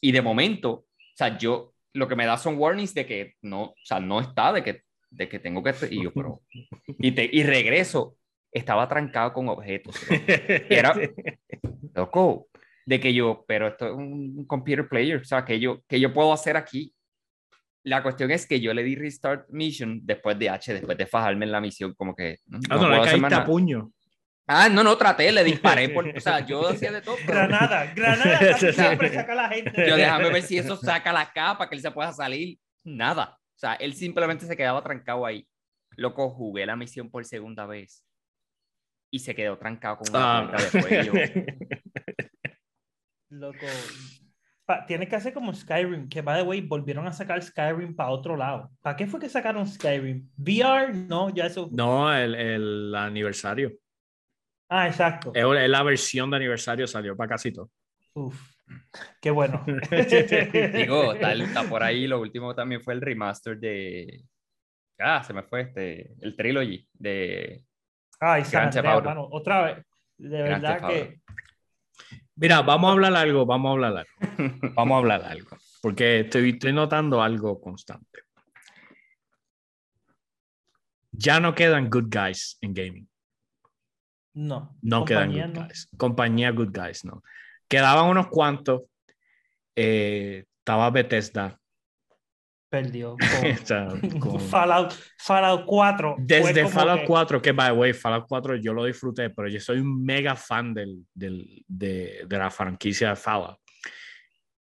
[0.01, 3.63] Y de momento, o sea, yo lo que me da son warnings de que no,
[3.63, 6.41] o sea, no está, de que, de que tengo que, y yo, pero,
[6.99, 8.15] y, te, y regreso,
[8.51, 9.95] estaba trancado con objetos.
[10.69, 10.93] era,
[11.95, 12.47] loco,
[12.85, 16.13] de que yo, pero esto es un computer player, o sea, que yo, que yo
[16.13, 16.93] puedo hacer aquí.
[17.83, 21.45] La cuestión es que yo le di restart mission después de H, después de fajarme
[21.45, 23.91] en la misión, como que no, Ah, no no, le caíste a puño.
[24.49, 27.15] Ah, no, no, traté, le disparé, por, o sea, yo hacía de todo.
[27.25, 29.89] pero Granada, Granada casi siempre saca a la gente.
[29.89, 32.57] Yo déjame ver si eso saca la capa, que él se pueda salir.
[32.85, 33.37] Nada.
[33.39, 35.45] O sea, él simplemente se quedaba trancado ahí.
[35.97, 38.03] Loco, jugué la misión por segunda vez.
[39.11, 40.55] Y se quedó trancado con una Ah.
[40.89, 41.13] y yo,
[43.29, 43.65] Loco.
[44.65, 48.09] Pa- tienes que hacer como Skyrim, que by the way, volvieron a sacar Skyrim para
[48.09, 48.69] otro lado.
[48.81, 50.29] ¿Para qué fue que sacaron Skyrim?
[50.37, 51.69] VR, no, ya eso.
[51.71, 53.71] No, el, el aniversario.
[54.69, 55.31] Ah, exacto.
[55.33, 57.69] Es es la versión de aniversario, salió para casi todo.
[58.13, 58.35] Uf,
[59.21, 59.63] qué bueno.
[60.73, 62.07] Digo, está, está por ahí.
[62.07, 64.23] Lo último también fue el remaster de.
[64.99, 66.15] Ah, se me fue este.
[66.19, 67.63] El trilogy de.
[68.19, 69.85] Ay, San mano, otra vez.
[70.17, 71.19] De Grand verdad que
[72.35, 74.11] Mira, vamos a hablar algo, vamos a hablar algo.
[74.75, 75.57] Vamos a hablar algo.
[75.81, 78.19] Porque estoy, estoy notando algo constante.
[81.11, 83.09] Ya no quedan good guys en gaming.
[84.37, 84.77] No.
[84.83, 85.61] No quedan compañía good no.
[85.67, 85.89] guys.
[85.97, 87.23] Compañía good guys, no.
[87.67, 88.83] Quedaban unos cuantos.
[89.75, 91.59] Eh, estaba Bethesda.
[92.69, 93.13] Perdió.
[93.15, 93.87] O con- sea,
[94.19, 96.15] con- Fallout, Fallout 4.
[96.17, 99.47] fue Desde Fallout que- 4, que by the way, Fallout 4 yo lo disfruté, pero
[99.47, 103.57] yo soy un mega fan del, del- de, de la franquicia de Fallout.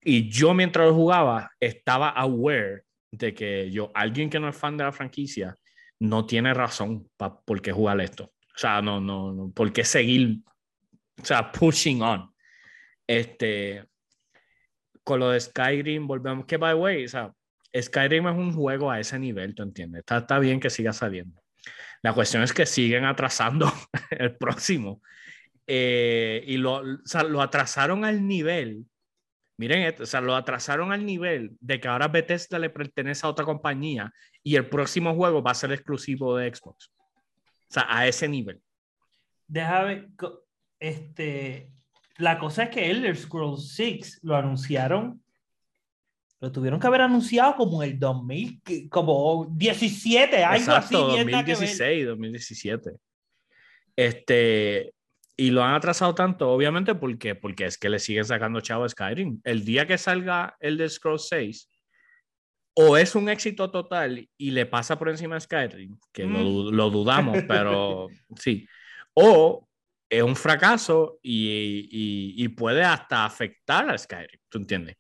[0.01, 4.78] Y yo mientras lo jugaba estaba aware de que yo, alguien que no es fan
[4.78, 5.55] de la franquicia,
[5.99, 8.32] no tiene razón pa- por qué jugar esto.
[8.58, 10.39] O sea, no, no, no, por qué seguir,
[11.22, 12.34] o sea, pushing on.
[13.05, 13.86] Este,
[15.03, 17.32] con lo de Skyrim, volvemos, que by the way, o sea,
[17.80, 19.99] Skyrim es un juego a ese nivel, ¿tú entiendes?
[19.99, 21.39] Está, está bien que siga saliendo.
[22.01, 23.72] La cuestión es que siguen atrasando
[24.10, 25.03] el próximo.
[25.68, 28.88] Eh, y lo, o sea, lo atrasaron al nivel.
[29.58, 33.30] Miren esto, o sea, lo atrasaron al nivel de que ahora Bethesda le pertenece a
[33.30, 36.91] otra compañía y el próximo juego va a ser exclusivo de Xbox.
[37.70, 38.61] O sea, a ese nivel.
[39.47, 40.09] Déjame.
[40.80, 41.72] Este.
[42.18, 45.22] La cosa es que Elder Scrolls 6 lo anunciaron.
[46.39, 51.15] Lo tuvieron que haber anunciado como el 2000, que- como 17, algo Exacto, así.
[51.15, 51.59] bien nada que ver.
[51.59, 52.91] 2016, 2017.
[53.95, 54.93] Este,
[55.36, 58.89] y lo han atrasado tanto, obviamente, porque, porque es que le siguen sacando chavo a
[58.89, 59.41] Skyrim.
[59.43, 61.70] El día que salga el de Scrolls 6,
[62.80, 66.43] o es un éxito total y le pasa por encima a Skyrim, que lo, Mm.
[66.43, 68.67] du- lo dudamos, pero sí.
[69.13, 69.67] O
[70.09, 74.95] es un fracaso y, y- y puede hasta afectar a Skyrim, ¿tú entiendes?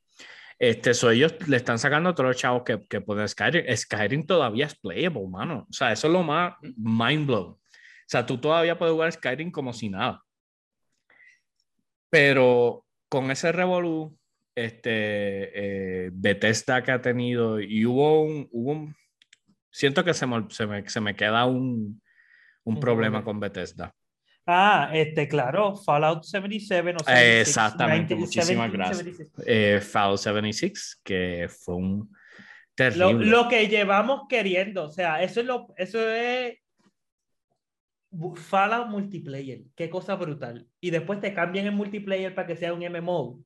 [0.59, 3.63] Este, so ellos le están sacando todos los chavos que, que pueden Skyrim.
[3.75, 5.67] Skyrim todavía es playable, mano.
[5.69, 7.51] O sea, eso es lo más mind blown.
[7.51, 7.59] O
[8.07, 10.23] sea, tú todavía puedes jugar Skyrim como si nada.
[12.09, 14.17] Pero con ese revolú,
[14.65, 18.95] este, eh, Bethesda que ha tenido, y hubo un, hubo un-
[19.71, 22.01] siento que se me, se me, se me queda un,
[22.63, 23.93] un problema con Bethesda.
[24.47, 28.97] Ah, este, claro, Fallout 77 o 76, Exactamente, 90, muchísimas 17, gracias.
[28.97, 29.45] 76.
[29.47, 32.09] Eh, Fallout 76, que fue un Lo,
[32.75, 33.25] terrible.
[33.27, 36.57] lo que llevamos queriendo, o sea, eso es lo, eso es
[38.35, 40.65] Fallout multiplayer, qué cosa brutal.
[40.79, 43.43] Y después te cambian el multiplayer para que sea un MMO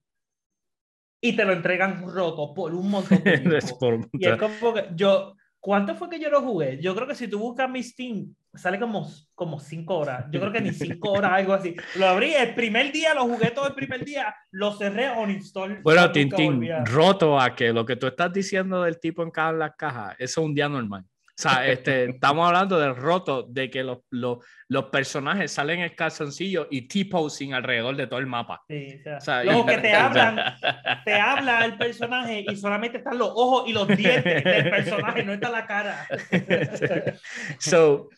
[1.22, 4.10] y te lo entregan roto por un montón de tiempo.
[4.14, 6.80] Y es como que yo, ¿cuánto fue que yo lo jugué?
[6.82, 10.26] Yo creo que si tú buscas mi Steam, sale como, como cinco horas.
[10.32, 11.76] Yo creo que ni cinco horas, algo así.
[11.96, 15.82] Lo abrí el primer día, lo jugué todo el primer día, lo cerré on install.
[15.84, 19.76] Bueno, Tintín, roto a que lo que tú estás diciendo del tipo en cada las
[19.78, 21.06] cajas, eso es un día normal.
[21.42, 24.38] Sea, este, estamos hablando del roto, de que los, los,
[24.68, 28.62] los personajes salen en calzoncillo y T-posing alrededor de todo el mapa.
[28.68, 30.56] Sí, o sea, O sea, luego y- que te hablan,
[31.04, 35.34] te habla el personaje y solamente están los ojos y los dientes del personaje, no
[35.34, 36.08] está la cara.
[37.60, 38.10] so,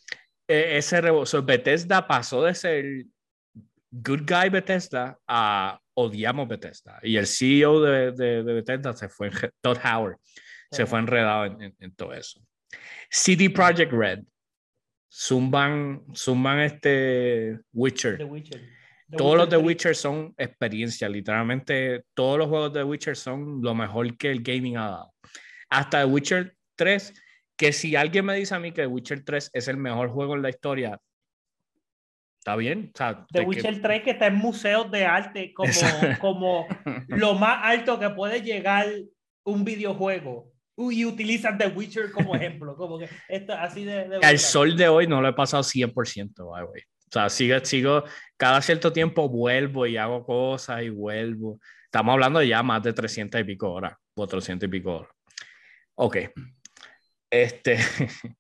[0.48, 2.86] eh, ese rebo- so, Bethesda pasó de ser
[3.92, 7.00] good guy Bethesda a odiamos Bethesda.
[7.04, 9.30] Y el CEO de, de, de Bethesda se fue,
[9.62, 10.18] Todd Howard,
[10.72, 12.42] se fue enredado en, en- en todo eso.
[13.10, 14.24] CD Projekt Red,
[15.12, 18.18] zumban, zumban este Witcher.
[18.18, 18.62] The Witcher.
[19.10, 19.68] The Todos los de 3.
[19.68, 24.78] Witcher son experiencia, literalmente todos los juegos de Witcher son lo mejor que el gaming
[24.78, 25.14] ha dado.
[25.70, 27.14] Hasta The Witcher 3,
[27.56, 30.36] que si alguien me dice a mí que The Witcher 3 es el mejor juego
[30.36, 31.00] en la historia,
[32.40, 32.92] está bien.
[32.94, 35.72] O sea, The de que- Witcher 3 que está en museos de arte como,
[36.20, 36.68] como
[37.08, 38.88] lo más alto que puede llegar
[39.46, 40.53] un videojuego.
[40.78, 42.76] Y utilizan The Witcher como ejemplo.
[42.76, 44.40] Como que esto, así de, de al brutal.
[44.40, 45.94] sol de hoy no lo he pasado 100%,
[46.50, 46.82] by the way.
[46.82, 48.04] O sea, sigo, sigo,
[48.38, 51.60] cada cierto tiempo vuelvo y hago cosas y vuelvo.
[51.86, 55.14] Estamos hablando de ya más de 300 y pico horas, 400 y pico horas.
[55.96, 56.18] Ok.
[57.30, 57.78] Este,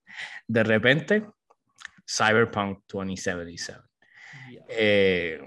[0.48, 1.24] de repente,
[2.08, 3.80] Cyberpunk 2077.
[4.50, 4.66] Yeah.
[4.70, 5.40] Eh,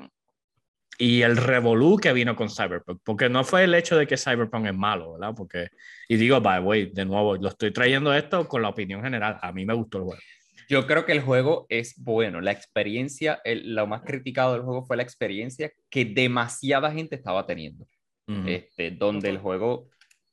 [0.99, 4.67] y el revolú que vino con Cyberpunk, porque no fue el hecho de que Cyberpunk
[4.67, 5.35] es malo, ¿verdad?
[5.37, 5.69] Porque,
[6.09, 9.39] y digo, by the way, de nuevo, lo estoy trayendo esto con la opinión general.
[9.43, 10.21] A mí me gustó el juego.
[10.69, 12.41] Yo creo que el juego es bueno.
[12.41, 17.47] La experiencia, el- lo más criticado del juego fue la experiencia que demasiada gente estaba
[17.47, 17.87] teniendo.
[18.29, 18.49] Ujú.
[18.49, 19.89] este, donde el juego...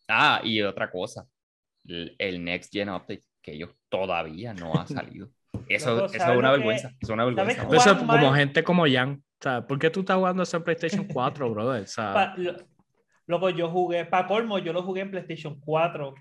[0.08, 1.28] Ah, y otra cosa,
[1.86, 5.30] el, el Next Gen Update, que ellos todavía no ha salido.
[5.70, 7.92] Eso, eso es ¿sabes una que- vergüenza, eso es una ¿sabes vergüenza.
[7.92, 9.24] Eso como Mal- gente como Jan.
[9.44, 11.84] Sea, ¿por qué tú estás jugando eso en PlayStation 4, brother?
[11.84, 12.56] O sea, Pa- lo-
[13.26, 16.14] Loco, yo jugué, para colmo, yo lo jugué en PlayStation 4.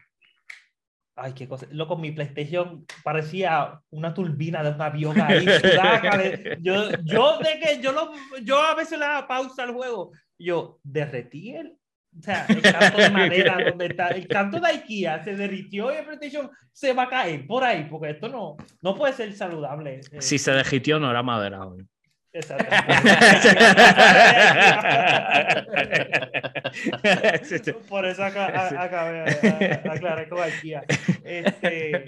[1.14, 1.66] Ay, qué cosa.
[1.70, 5.44] Loco, mi PlayStation parecía una turbina de un avión ahí.
[6.60, 8.12] yo, yo, de que yo, lo,
[8.42, 10.12] yo a veces le daba pausa al juego.
[10.38, 11.76] Yo derretí el.
[12.18, 14.08] O sea, el canto de madera donde está.
[14.08, 17.86] El canto de IKEA se derritió y el PlayStation se va a caer por ahí,
[17.90, 20.00] porque esto no, no puede ser saludable.
[20.18, 21.58] Si se derritió, no era madera.
[21.64, 21.86] güey.
[22.32, 22.64] Exacto.
[27.88, 30.82] Por eso acabé, a- aclaré con IKEA.
[31.24, 32.06] Este,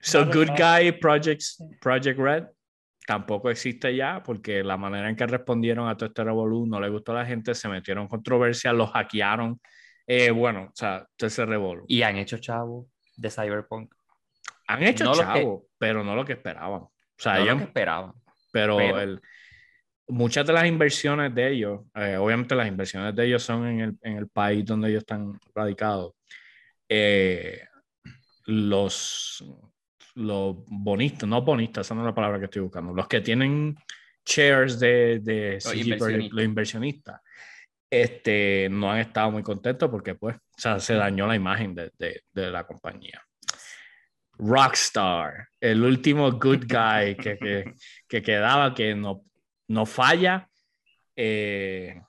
[0.00, 0.90] So Good vale.
[0.90, 2.44] Guy Projects, Project Red
[3.06, 6.88] tampoco existe ya porque la manera en que respondieron a todo este revolú no le
[6.90, 9.60] gustó a la gente, se metieron en controversia, los hackearon.
[10.06, 11.84] Eh, bueno, o sea, todo ese revolú.
[11.88, 12.86] Y han hecho chavo
[13.16, 13.92] de Cyberpunk.
[14.68, 16.82] Han hecho no lo que- chavo, pero no lo que esperaban.
[16.82, 18.12] O sea, No lo ellos- que esperaban.
[18.52, 19.20] pero, pero- el-
[20.08, 23.98] muchas de las inversiones de ellos, eh, obviamente las inversiones de ellos son en el,
[24.02, 26.14] en el país donde ellos están radicados.
[26.88, 27.60] Eh,
[28.46, 29.44] los,
[30.14, 33.76] los bonistas, no bonistas, esa no es la palabra que estoy buscando, los que tienen
[34.24, 36.32] shares de, de CG Project, inversionistas.
[36.34, 37.20] los inversionistas,
[37.90, 41.92] este, no han estado muy contentos porque pues, o sea, se dañó la imagen de,
[41.98, 43.22] de- de la compañía.
[44.38, 47.74] Rockstar, el último good guy que, que,
[48.06, 49.24] que quedaba, que no,
[49.68, 50.48] no falla.
[51.16, 52.00] Eh,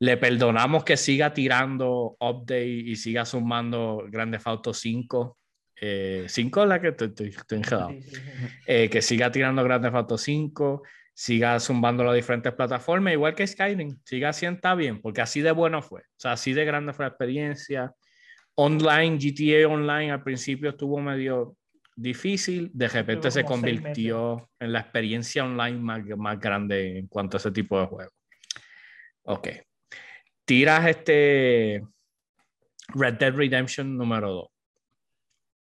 [0.00, 5.38] le perdonamos que siga tirando update y siga sumando Grande Auto 5.
[5.80, 7.90] Eh, 5 es la que estoy, estoy, enredado.
[8.66, 10.82] Eh, que siga tirando Grande Auto 5,
[11.14, 15.52] siga zumbando las diferentes plataformas, igual que Skyrim, siga así está bien, porque así de
[15.52, 16.00] bueno fue.
[16.00, 17.92] O sea, así de grande fue la experiencia.
[18.56, 21.56] Online, GTA Online al principio estuvo medio
[21.96, 27.38] difícil, de repente se convirtió en la experiencia online más, más grande en cuanto a
[27.38, 28.12] ese tipo de juego.
[29.24, 29.48] Ok.
[30.44, 31.82] Tiras este
[32.88, 34.48] Red Dead Redemption número 2.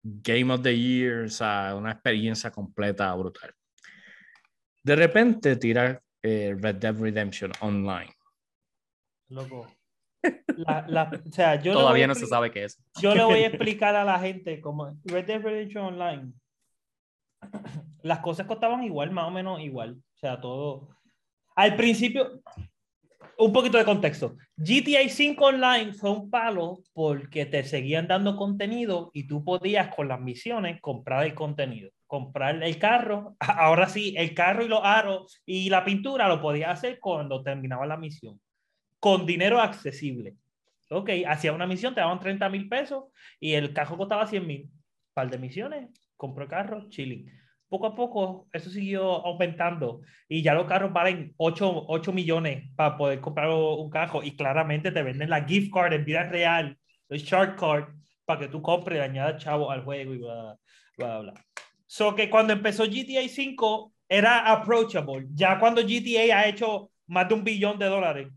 [0.05, 3.53] Game of the Year, o sea, una experiencia completa brutal.
[4.83, 8.13] De repente tira eh, Red Dead Redemption Online.
[9.29, 9.67] Loco.
[10.55, 12.81] La, la, o sea, yo Todavía no se sabe qué es.
[13.01, 16.31] Yo le voy a explicar a la gente cómo Red Dead Redemption Online.
[18.01, 19.97] Las cosas costaban igual, más o menos igual.
[19.97, 20.89] O sea, todo.
[21.55, 22.41] Al principio,
[23.37, 24.35] un poquito de contexto.
[24.55, 30.07] GTA 5 Online fue un palo porque te seguían dando contenido y tú podías con
[30.07, 31.91] las misiones comprar el contenido.
[32.07, 33.35] Comprar el carro.
[33.39, 37.85] Ahora sí, el carro y los aros y la pintura lo podías hacer cuando terminaba
[37.85, 38.39] la misión.
[39.03, 40.37] Con dinero accesible.
[40.89, 43.03] Ok, hacía una misión, te daban 30 mil pesos
[43.37, 44.69] y el carro costaba 100 mil.
[45.13, 47.29] Par de misiones, compró el carro, chilling.
[47.67, 49.99] Poco a poco eso siguió aumentando
[50.29, 54.89] y ya los carros valen 8, 8 millones para poder comprar un carro y claramente
[54.89, 56.77] te venden la gift card en vida real,
[57.09, 57.89] el shark card,
[58.23, 60.57] para que tú compres y añadas chavo al juego y bla,
[60.97, 61.33] bla, bla.
[61.87, 65.27] So que cuando empezó GTA 5 era approachable.
[65.33, 68.29] Ya cuando GTA ha hecho más de un billón de dólares,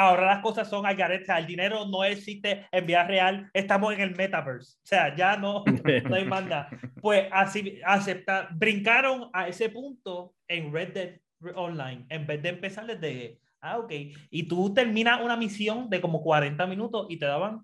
[0.00, 1.32] ahora las cosas son al garete.
[1.36, 3.50] El dinero no existe en vida real.
[3.52, 4.78] Estamos en el metaverse.
[4.78, 5.62] O sea, ya no,
[6.08, 6.70] no hay más nada.
[7.00, 11.20] Pues así aceptar, brincaron a ese punto en Red Dead
[11.54, 13.92] Online en vez de empezar desde, ah, ok.
[14.30, 17.62] Y tú terminas una misión de como 40 minutos y te daban,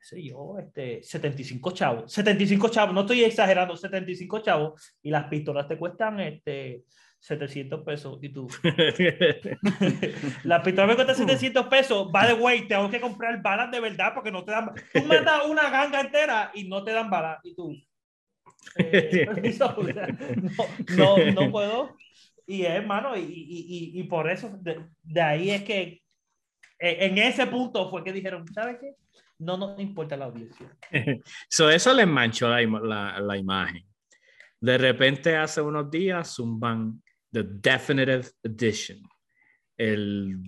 [0.00, 2.12] sé yo, este, 75 chavos.
[2.12, 4.96] 75 chavos, no estoy exagerando, 75 chavos.
[5.00, 6.82] Y las pistolas te cuestan este,
[7.20, 8.18] 700 pesos.
[8.22, 8.48] Y tú,
[10.44, 12.10] la pistola me cuesta 700 pesos.
[12.12, 14.70] By the way, tengo que comprar balas de verdad porque no te dan.
[14.92, 17.38] Tú mandas una ganga entera y no te dan balas.
[17.42, 17.74] Y tú.
[18.76, 20.06] eh, permiso, o sea,
[20.96, 21.96] no, no, no puedo.
[22.46, 26.02] Y hermano, y, y, y, y por eso, de, de, ahí es que
[26.78, 28.94] eh, en ese punto fue que dijeron, ¿sabes qué?
[29.38, 30.74] No nos importa la audiencia.
[31.48, 33.84] so, eso les manchó la, la, la imagen.
[34.60, 37.02] De repente, hace unos días, zumban
[37.36, 39.02] The Definitive Edition.
[39.76, 40.38] El,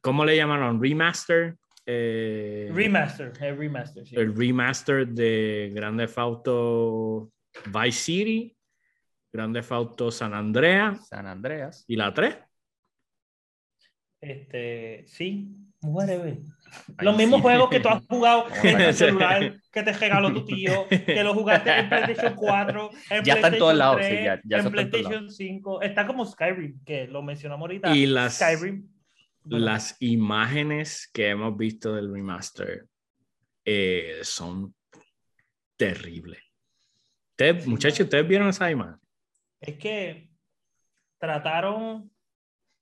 [0.00, 0.82] ¿Cómo le llamaron?
[0.82, 1.56] Remaster.
[1.84, 4.06] Eh, remaster, el remaster.
[4.06, 4.16] Sí.
[4.16, 7.30] El remaster de Grande Auto
[7.66, 8.56] Vice City,
[9.30, 11.08] Grande Auto San Andreas.
[11.08, 11.84] San Andreas.
[11.86, 12.38] ¿Y la 3?
[14.22, 16.38] Este, sí, whatever.
[16.98, 17.42] Los mismos sí.
[17.42, 21.34] juegos que tú has jugado en el celular, que te regaló tu tío, que lo
[21.34, 24.58] jugaste en PlayStation 4, en ya PlayStation está en todos lados, 3, sí, ya, ya
[24.58, 25.82] en PlayStation 5.
[25.82, 27.94] Está como Skyrim, que lo mencionamos ahorita.
[27.94, 28.88] Y las, Skyrim.
[29.42, 29.64] Bueno.
[29.64, 32.86] las imágenes que hemos visto del remaster
[33.64, 34.74] eh, son
[35.76, 36.40] terribles.
[37.30, 39.00] Ustedes, sí, muchachos, ¿ustedes vieron esa imagen?
[39.60, 40.30] Es que
[41.18, 42.09] trataron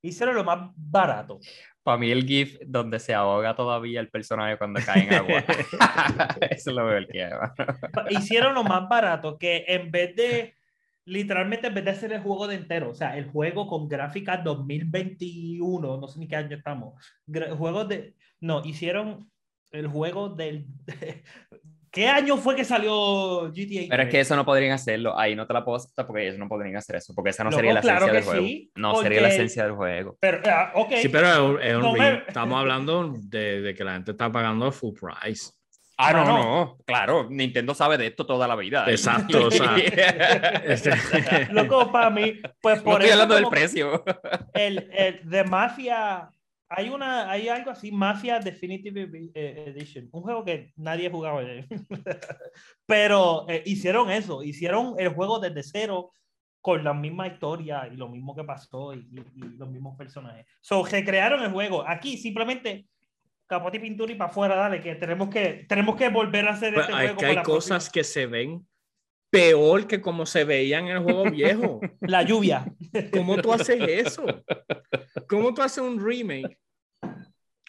[0.09, 1.39] Hicieron lo más barato.
[1.83, 5.45] Para mí el GIF donde se ahoga todavía el personaje cuando cae en agua.
[6.51, 7.31] Eso lo veo el que
[8.11, 10.55] Hicieron lo más barato que en vez de,
[11.05, 14.45] literalmente en vez de hacer el juego de entero, o sea, el juego con gráficas
[14.45, 16.95] 2021, no sé ni qué año estamos,
[17.57, 19.31] juegos de, no, hicieron
[19.73, 20.67] el juego del,
[21.91, 23.87] ¿Qué año fue que salió GTA?
[23.89, 25.19] Pero es que eso no podrían hacerlo.
[25.19, 27.15] Ahí no te la puedo aceptar porque ellos no podrían hacer eso.
[27.15, 28.47] Porque esa no sería la esencia del juego.
[28.77, 30.17] no sería la esencia del juego.
[30.21, 31.03] Pero, ah, okay.
[31.03, 35.53] Sí, pero es un, estamos hablando de, de, que la gente está pagando full price.
[36.01, 38.85] Ah, no, no, Claro, Nintendo sabe de esto toda la vida.
[38.89, 39.77] Exacto, o sea.
[40.65, 40.93] este...
[41.51, 44.05] Loco, para mí, pues por no estoy hablando del precio.
[44.55, 46.31] El, el de Mafia
[46.69, 51.43] hay una hay algo así Mafia Definitive eh, Edition un juego que nadie jugaba
[52.87, 56.13] pero eh, hicieron eso hicieron el juego desde cero
[56.61, 59.09] con la misma historia y lo mismo que pasó y,
[59.57, 60.47] los mismos personajes.
[60.61, 61.83] So recrearon el juego.
[61.87, 62.87] Aquí simplemente
[63.47, 66.75] capote y pintura y para afuera dale que tenemos que tenemos que volver a hacer
[66.75, 68.67] este hay juego que hay cosas que se ven
[69.31, 71.81] peor que como se veían en el juego viejo.
[72.01, 72.65] La lluvia.
[73.13, 74.25] ¿Cómo tú haces eso?
[75.29, 76.59] ¿Cómo tú haces un remake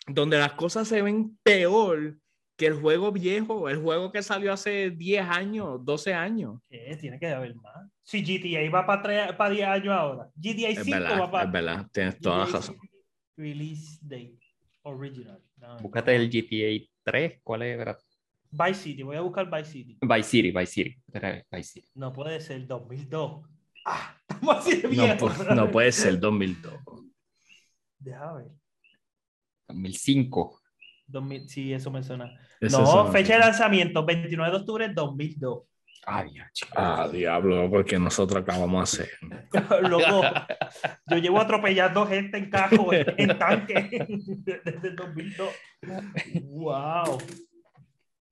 [0.08, 2.18] donde las cosas se ven peor
[2.58, 6.60] que el juego viejo, el juego que salió hace 10 años, 12 años?
[6.70, 6.98] ¿Qué?
[7.00, 7.90] Tiene que haber más.
[8.04, 10.30] Si GTA va para, para 10 años ahora.
[10.36, 11.46] GTA 5 va para...
[11.46, 12.78] Es verdad, tienes toda la razón.
[13.38, 14.40] Release date.
[14.84, 15.42] Original.
[15.82, 17.78] Búscate el GTA 3, ¿cuál es?
[18.52, 19.98] Vice City, voy a buscar Vice City.
[20.02, 20.98] Vice City, Vice City.
[21.52, 21.88] Vice City.
[21.96, 23.48] No puede ser 2002.
[23.86, 25.30] Ah, estamos así de viejo.
[25.30, 26.74] No, no puede ser 2002.
[28.00, 28.48] Deja ver.
[29.68, 30.62] 2005.
[31.08, 32.32] 2000, sí, eso me suena.
[32.62, 35.64] no, fecha de lanzamiento, 29 de octubre de 2002.
[36.06, 36.26] Ah,
[36.76, 39.12] ah, diablo, porque nosotros acabamos de hacer.
[39.90, 40.24] Loco,
[41.08, 44.08] yo llevo atropellando gente en carro, en tanque,
[44.64, 45.50] desde el 2002.
[46.44, 47.18] ¡Wow!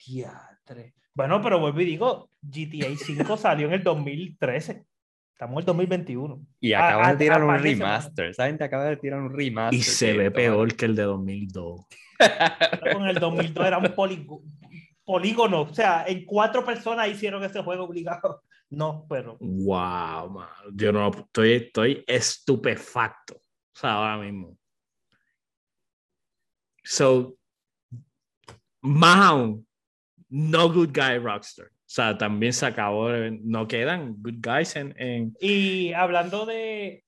[0.08, 0.94] Teatre.
[1.14, 4.86] Bueno, pero vuelvo y digo, GTA 5 salió en el 2013.
[5.34, 6.42] Estamos en el 2021.
[6.60, 8.34] Y acaba de tirar un remaster.
[8.34, 8.58] ¿Saben?
[8.58, 9.80] Te acaba de tirar un remaster.
[9.80, 11.86] Y se ve peor que el de 2002.
[12.94, 13.94] Con el 2002 era un
[15.06, 15.62] polígono.
[15.62, 18.42] O sea, en cuatro personas hicieron ese juego obligado.
[18.70, 19.38] No, pero.
[19.40, 20.50] Wow, man.
[20.74, 23.36] Yo no estoy, estoy estupefacto.
[23.36, 24.58] O sea, ahora mismo.
[26.84, 27.36] So,
[28.82, 29.67] más
[30.30, 31.68] no good guy Rockstar.
[31.68, 34.94] O sea, también se acabó, no quedan good guys en...
[34.98, 35.34] en...
[35.40, 37.06] Y hablando de...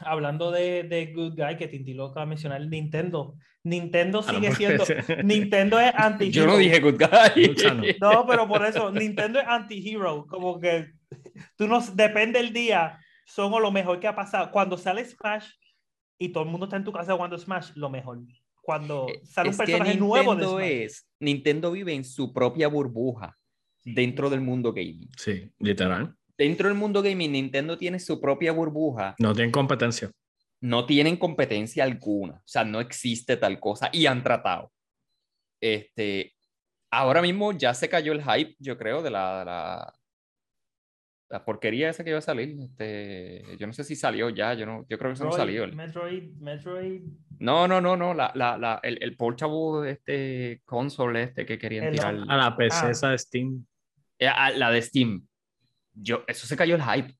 [0.00, 3.36] Hablando de, de Good Guy, que Tinti lo acaba de mencionar, Nintendo.
[3.62, 4.84] Nintendo sigue siendo.
[5.22, 7.56] Nintendo es anti Yo no dije Good Guy.
[8.00, 10.26] No, pero por eso, Nintendo es anti-hero.
[10.26, 10.92] Como que
[11.56, 11.80] tú no.
[11.80, 14.50] Depende el día, son lo mejor que ha pasado.
[14.50, 15.50] Cuando sale Smash
[16.18, 18.18] y todo el mundo está en tu casa jugando Smash, lo mejor
[18.62, 23.36] cuando eh, sale un personaje nuevo de es Nintendo vive en su propia burbuja
[23.84, 25.10] dentro del mundo gaming.
[25.16, 26.14] Sí, literal.
[26.38, 29.14] Dentro del mundo gaming, Nintendo tiene su propia burbuja.
[29.18, 30.10] No tienen competencia.
[30.60, 32.34] No tienen competencia alguna.
[32.34, 33.90] O sea, no existe tal cosa.
[33.92, 34.72] Y han tratado.
[35.60, 36.32] Este,
[36.90, 39.94] ahora mismo ya se cayó el hype, yo creo, de la, la
[41.40, 42.56] porquería esa que iba a salir.
[42.60, 45.66] Este, yo no sé si salió ya, yo, no, yo creo que eso no salió.
[45.68, 47.02] Metroid, Metroid.
[47.38, 51.90] No, no, no, no, la, la, la, el, el portable este console este que querían
[51.90, 52.16] tirar.
[52.28, 52.90] A la PC ah.
[52.90, 53.66] esa de Steam.
[54.18, 55.26] Eh, la de Steam.
[55.94, 57.14] Yo, eso se cayó el hype.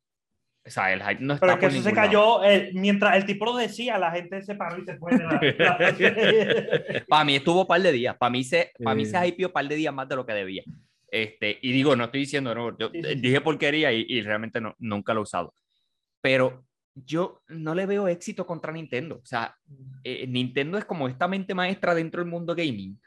[0.64, 3.44] O sea, el hype no está Pero que eso se cayó eh, mientras el tipo
[3.44, 5.10] lo decía, la gente se paró y se fue.
[7.08, 8.16] para mí estuvo un par de días.
[8.16, 10.32] Para mí se, para mí se hypeó un par de días más de lo que
[10.32, 10.62] debía.
[11.12, 15.12] Este, y digo, no estoy diciendo, no, yo dije porquería y, y realmente no, nunca
[15.12, 15.54] lo he usado.
[16.22, 19.16] Pero yo no le veo éxito contra Nintendo.
[19.16, 19.54] O sea,
[20.04, 22.98] eh, Nintendo es como esta mente maestra dentro del mundo gaming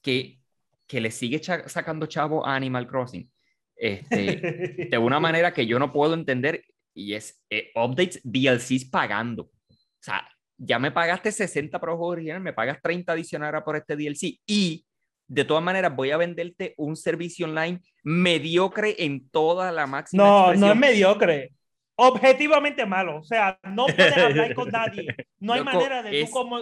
[0.00, 0.40] que,
[0.86, 3.30] que le sigue sacando chavo a Animal Crossing.
[3.76, 6.64] Este, de una manera que yo no puedo entender
[6.94, 9.42] y es eh, updates DLCs pagando.
[9.42, 10.26] O sea,
[10.56, 14.40] ya me pagaste 60 por el juego original, me pagas 30 adicionales por este DLC
[14.46, 14.85] y
[15.28, 20.22] de todas maneras voy a venderte un servicio online mediocre en toda la máxima.
[20.22, 21.52] No, no es mediocre.
[21.98, 23.18] Objetivamente malo.
[23.18, 25.06] O sea, no puedes hablar con nadie.
[25.38, 26.58] No hay manera de es, tú como.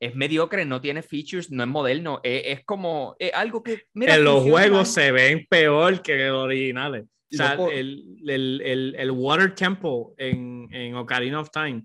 [0.00, 2.20] Es mediocre, no tiene features, no es moderno.
[2.22, 3.84] Es, como algo que.
[3.94, 7.04] en los juegos se ven peor que los originales.
[7.32, 11.84] O sea, el, el, el, el, Water Temple en, en Ocarina of Time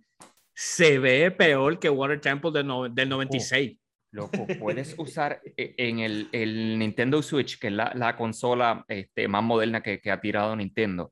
[0.53, 3.77] se ve peor que Water Temple del, del 96.
[4.12, 9.28] Loco, puedes usar eh, en el, el, Nintendo Switch, que es la, la consola este,
[9.28, 11.09] más moderna que, que, ha tirado Nintendo,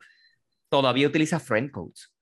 [0.70, 2.14] todavía utiliza friend codes.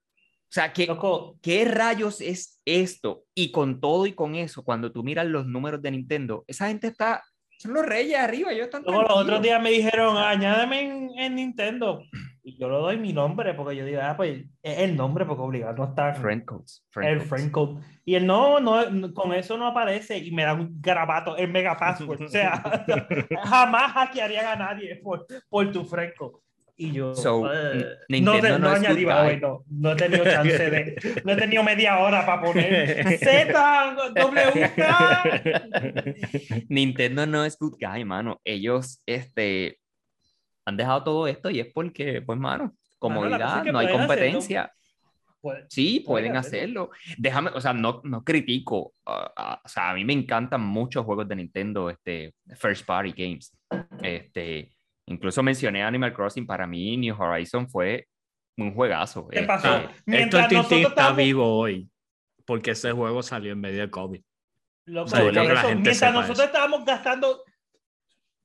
[0.50, 3.26] O sea, ¿qué, Loco, ¿qué rayos es esto?
[3.34, 6.88] Y con todo y con eso, cuando tú miras los números de Nintendo, esa gente
[6.88, 7.24] está,
[7.58, 11.36] son los reyes arriba, ellos están luego los otros días me dijeron, añádeme en, en
[11.36, 12.02] Nintendo.
[12.44, 15.42] Y yo le doy mi nombre, porque yo digo, ah, pues es el nombre, porque
[15.42, 16.86] obligado no está Friend codes.
[16.92, 17.30] friend el codes.
[17.30, 17.82] friend code.
[18.06, 21.76] Y él no, no, con eso no aparece y me da un grabato, el mega
[21.76, 22.22] password.
[22.22, 22.64] O sea,
[23.44, 26.40] jamás hackearían a nadie por, por tu friend code.
[26.80, 27.50] Y yo, So, no,
[28.08, 31.36] Nintendo te- no no good añadí, way, no, no he tenido chance de, no he
[31.36, 35.42] tenido media hora para poner Z, W, K.
[36.70, 38.40] Nintendo no es good guy, mano.
[38.44, 39.80] Ellos, este,
[40.66, 43.92] han dejado todo esto y es porque, pues, mano, Mano, comodidad, es que no hay
[43.92, 44.72] competencia.
[45.70, 46.92] Sí, Pueden hacerlo.
[46.92, 47.16] hacerlo.
[47.18, 48.94] Déjame, o sea, no, no critico.
[49.06, 53.14] ah, ah, o sea, a mí me encantan muchos juegos de Nintendo, este, first party
[53.16, 53.56] games.
[54.02, 54.72] Este,
[55.08, 56.46] incluso mencioné Animal Crossing.
[56.46, 58.08] Para mí, New Horizon fue
[58.58, 59.28] un juegazo.
[59.28, 59.76] ¿Qué Este, pasó?
[59.78, 61.90] Héctor Mientras Tintín nosotros está estábamos- vivo hoy
[62.46, 64.22] porque ese juego salió en medio de COVID.
[64.86, 66.46] Sea, yo por creo que eso, gente mientras nosotros eso.
[66.46, 67.44] estábamos gastando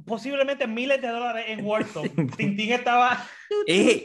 [0.05, 3.25] posiblemente miles de dólares en Warzone, Tintín estaba
[3.69, 4.03] Eh,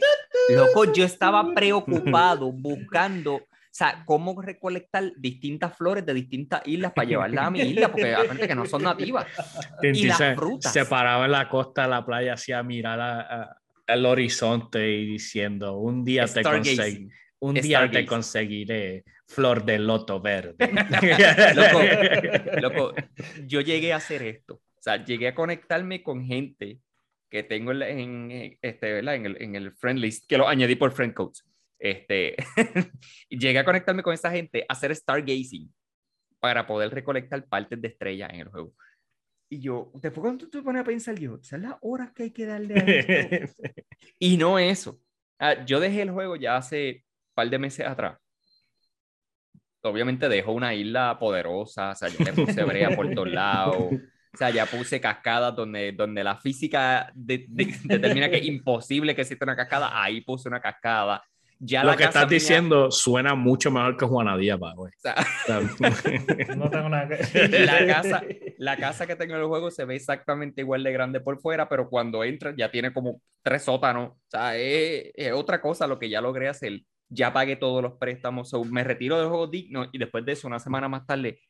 [0.50, 3.47] loco, yo estaba preocupado buscando, o
[3.78, 8.48] sea, cómo recolectar distintas flores de distintas islas para llevarlas a mi isla, porque aparte
[8.48, 9.26] que no son nativas.
[9.80, 10.72] Tintín las se, frutas.
[10.72, 13.56] se paraba en la costa de la playa hacia mirar a- a-
[13.86, 17.08] al horizonte y diciendo, un día te conseguiré,
[17.38, 20.56] un día te conseguiré flor de loto verde.
[21.54, 21.80] Loco,
[22.60, 22.94] Loco,
[23.46, 24.54] yo llegué a hacer esto.
[24.54, 26.78] O sea, llegué a conectarme con gente
[27.30, 29.14] que tengo en, en, eh, este, ¿verdad?
[29.16, 31.44] en, el, en el friend list, que lo añadí por friend codes.
[31.78, 32.36] Este,
[33.30, 35.72] llegué a conectarme con esa gente a hacer stargazing
[36.40, 38.72] para poder recolectar partes de estrellas en el juego.
[39.50, 42.30] Y yo, después cuando tú te pones a pensar, yo, ¿sabes las horas que hay
[42.32, 43.62] que darle a esto?
[44.18, 45.00] Y no eso.
[45.38, 48.18] Ah, yo dejé el juego ya hace un par de meses atrás.
[49.82, 53.76] Obviamente dejo una isla poderosa, o sea, yo le puse brea por todos lados.
[54.34, 59.14] O sea, ya puse cascadas donde, donde la física de- de- determina que es imposible
[59.14, 59.90] que exista una cascada.
[60.02, 61.22] Ahí puse una cascada.
[61.60, 64.74] Ya Lo la que casa estás mía- diciendo suena mucho mejor que Juana Díaz, pa,
[64.74, 64.92] güey.
[64.96, 65.60] o sea, O sea,
[66.56, 68.22] no tengo nada que La casa-
[68.58, 71.68] la casa que tengo en el juego se ve exactamente igual de grande por fuera,
[71.68, 74.10] pero cuando entras ya tiene como tres sótanos.
[74.10, 76.80] O sea, es, es otra cosa lo que ya logré hacer.
[77.10, 80.46] Ya pagué todos los préstamos, so, me retiro del juego digno y después de eso,
[80.46, 81.40] una semana más tarde,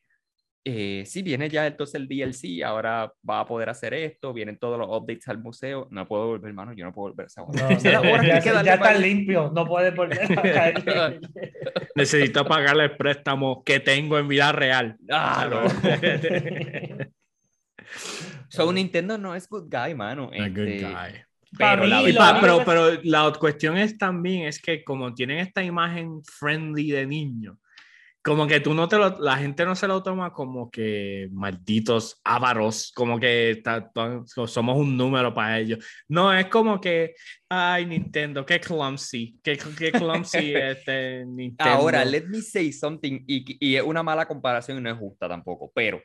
[0.65, 4.79] eh, sí, viene ya entonces el DLC, ahora va a poder hacer esto, vienen todos
[4.79, 5.89] los updates al museo.
[5.91, 7.69] No puedo volver, hermano, yo no puedo volver esa hora.
[7.69, 7.77] No,
[8.21, 11.21] que ya, que ya está limpio, no puedes volver a caer.
[11.95, 14.97] necesito pagarle el préstamo que tengo en vida real.
[15.11, 15.63] Ah, no.
[15.65, 17.07] no.
[18.51, 20.31] So, Nintendo no es good guy, mano.
[20.33, 21.13] A good Este, guy.
[21.57, 26.23] Pero la pa- pero, pero la cuestión es también es que como tienen esta imagen
[26.23, 27.59] friendly de niño,
[28.29, 32.21] como que tú no te lo, la gente no se lo toma como que malditos
[32.23, 33.91] ávaros, como que está-
[34.47, 35.85] somos un número para ellos.
[36.09, 37.15] No, es como que,
[37.49, 41.73] ay, Nintendo, qué clumsy, qué, qué clumsy este Nintendo.
[41.73, 45.27] Ahora, let me say something, y, y es una mala comparación y no es justa
[45.29, 46.03] tampoco, pero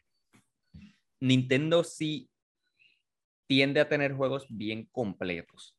[1.20, 2.30] Nintendo sí
[3.48, 5.76] tiende a tener juegos bien completos,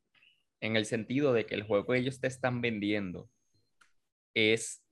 [0.61, 3.31] en el sentido de que el juego que ellos te están vendiendo
[4.35, 4.84] es,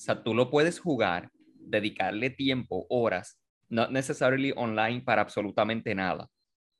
[0.00, 3.38] o sea, tú lo puedes jugar, dedicarle tiempo, horas,
[3.68, 6.28] not necessarily online para absolutamente nada.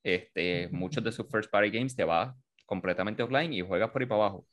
[0.02, 4.08] Este, muchos de sus first party games te va completamente offline y juegas por ahí
[4.08, 4.46] para abajo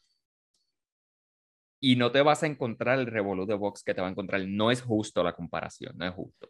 [1.80, 4.42] y no te vas a encontrar el Revolut de Box que te va a encontrar.
[4.48, 6.50] No es justo la comparación, no es justo.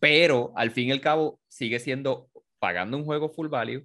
[0.00, 2.28] Pero al fin y al cabo sigue siendo
[2.58, 3.84] pagando un juego full value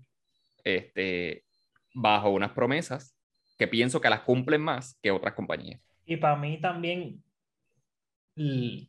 [0.63, 1.45] este,
[1.93, 3.15] bajo unas promesas
[3.57, 5.81] que pienso que las cumplen más que otras compañías.
[6.05, 7.23] Y para mí también,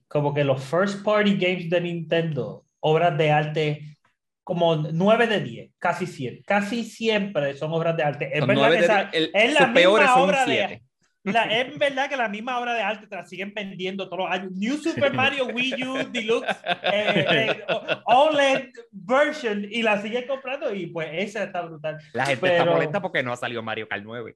[0.09, 3.97] como que los first party games de Nintendo, obras de arte,
[4.45, 8.31] como 9 de 10, casi 100, casi siempre son obras de arte.
[8.33, 10.83] Es Son verdad que esa- el- es la misma obra de
[11.23, 14.31] la, es verdad que la misma obra de arte te la siguen vendiendo todos los
[14.31, 14.53] años.
[14.53, 16.49] New Super Mario Wii U Deluxe
[16.83, 17.61] eh, eh,
[18.07, 21.99] OLED version y la siguen comprando y pues esa está brutal.
[22.15, 24.35] La gente está Pero- molesta porque no ha salido Mario Kart 9.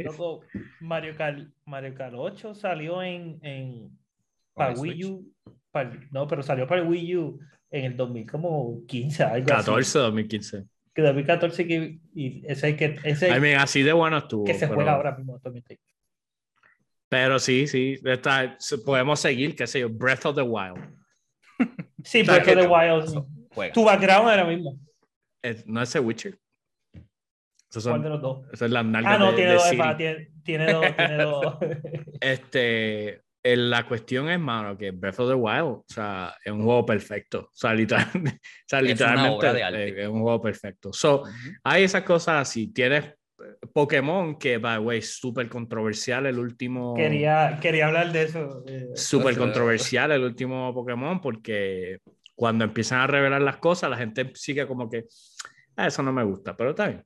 [0.00, 0.40] Luego,
[0.80, 3.90] Mario Kart, Mario Kart 8 salió en, en
[4.54, 5.04] para Wii.
[5.04, 5.32] U.
[5.70, 7.38] para- no, pero salió para el Wii U
[7.70, 9.66] en el 2015, algo así.
[9.66, 10.64] 14, 2015.
[10.94, 14.44] Que 2014 que, y ese que, ese I mean, así de bueno estuvo.
[14.44, 15.40] que se pero- juega ahora mismo.
[17.08, 20.76] Pero sí, sí, está, podemos seguir, qué sé yo, Breath of the Wild.
[22.04, 23.24] Sí, Breath of the Wild.
[23.54, 23.72] Juega.
[23.72, 24.78] Tu background era mismo.
[25.42, 26.38] Es- ¿No es The Witcher?
[27.70, 28.46] Esos ¿Cuál son, de los dos?
[28.46, 29.82] esas son las nalgas Ah, no, de, tiene de dos, Siri.
[29.82, 31.56] es- tiene, Tiene dos, tiene dos.
[32.20, 36.62] Este, el- la cuestión es, mano, que Breath of the Wild, o sea, es un
[36.64, 37.40] juego perfecto.
[37.40, 39.88] O sea, literal- o sea, literalmente arte.
[39.88, 40.92] eh, es un juego perfecto.
[40.92, 41.30] So, Ujú.
[41.64, 42.72] hay esas cosas así.
[42.72, 43.14] Tienes eh,
[43.72, 46.94] Pokémon, que, by the way, súper controversial el último.
[46.94, 48.64] Quería, quería hablar de eso.
[48.66, 51.98] eh, Súper controversial el último Pokémon, porque
[52.34, 55.04] cuando empiezan a revelar las cosas, la gente sigue como que,
[55.76, 57.04] "Ah, eso no me gusta, pero está bien.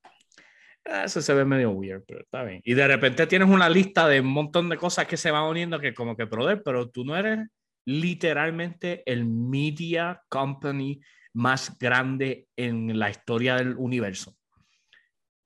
[0.84, 2.60] Ah, Eso se ve medio weird, pero está bien.
[2.64, 5.78] Y de repente tienes una lista de un montón de cosas que se van uniendo
[5.78, 7.46] que como que, brother, pero tú no eres
[7.84, 11.00] literalmente el media company
[11.34, 14.30] más grande en la historia del universo.
[14.30, 14.36] O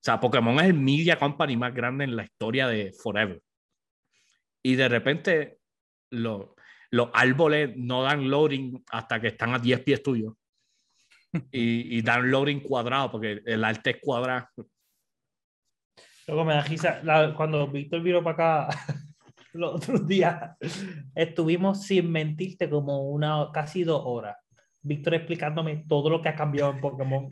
[0.06, 3.42] sea, Pokémon es el media company más grande en la historia de Forever.
[4.62, 5.58] Y de repente
[6.10, 6.54] lo-
[6.90, 10.34] los árboles no dan loading hasta que están a 10 pies tuyos.
[11.52, 14.48] Y, y dan loading cuadrado porque el arte es cuadrado.
[16.26, 17.00] Luego me da risa.
[17.04, 18.78] la- cuando Víctor vino para acá
[19.52, 20.56] los otros días,
[21.14, 24.36] estuvimos sin mentirte como una casi dos horas.
[24.82, 27.28] Víctor explicándome todo lo que ha cambiado en Pokémon.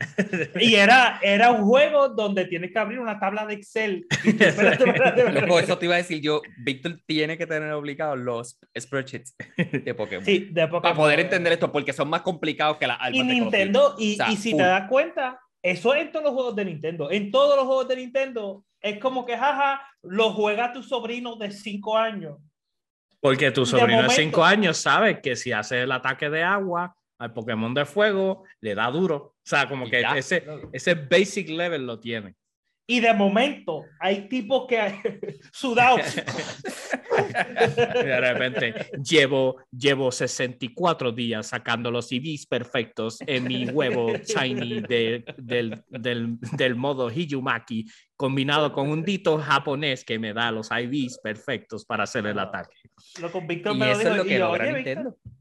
[0.59, 4.05] Y era, era un juego donde tienes que abrir una tabla de Excel.
[4.25, 5.41] Y tú, espérate, espérate, espérate.
[5.47, 6.41] Loco, eso te iba a decir yo.
[6.65, 10.25] Víctor tiene que tener obligados los spreadsheets de Pokémon.
[10.25, 10.81] Sí, de Pokémon.
[10.81, 13.25] Para poder entender esto, porque son más complicados que las Y almas.
[13.35, 14.59] Nintendo, y, O sea, y si full.
[14.59, 17.09] te das cuenta, eso es en todos los juegos de Nintendo.
[17.09, 21.49] En todos los juegos de Nintendo es como que, jaja, lo juega tu sobrino de
[21.51, 22.37] 5 años.
[23.19, 26.95] Porque tu sobrino de momento- 5 años sabe que si hace el ataque de agua
[27.19, 29.15] al Pokémon de fuego, le da duro.
[29.15, 30.15] O sea, como Y que ya.
[30.15, 32.35] ese, ese basic level lo tiene.
[32.87, 34.79] Y de momento hay tipos que
[35.51, 36.01] sudados.
[36.17, 44.81] Y de repente llevo, llevo 64 días sacando los CVs perfectos en mi huevo shiny
[44.81, 47.85] de- del, del, del modo Hijumaki
[48.15, 52.77] combinado con un dito japonés que me da los IVs perfectos para hacer el ataque.
[53.19, 54.11] Lo con Víctor Y me lo eso dijo.
[54.11, 55.09] es lo y que yo, logra "Oye, Nintendo.
[55.11, 55.34] Víctor".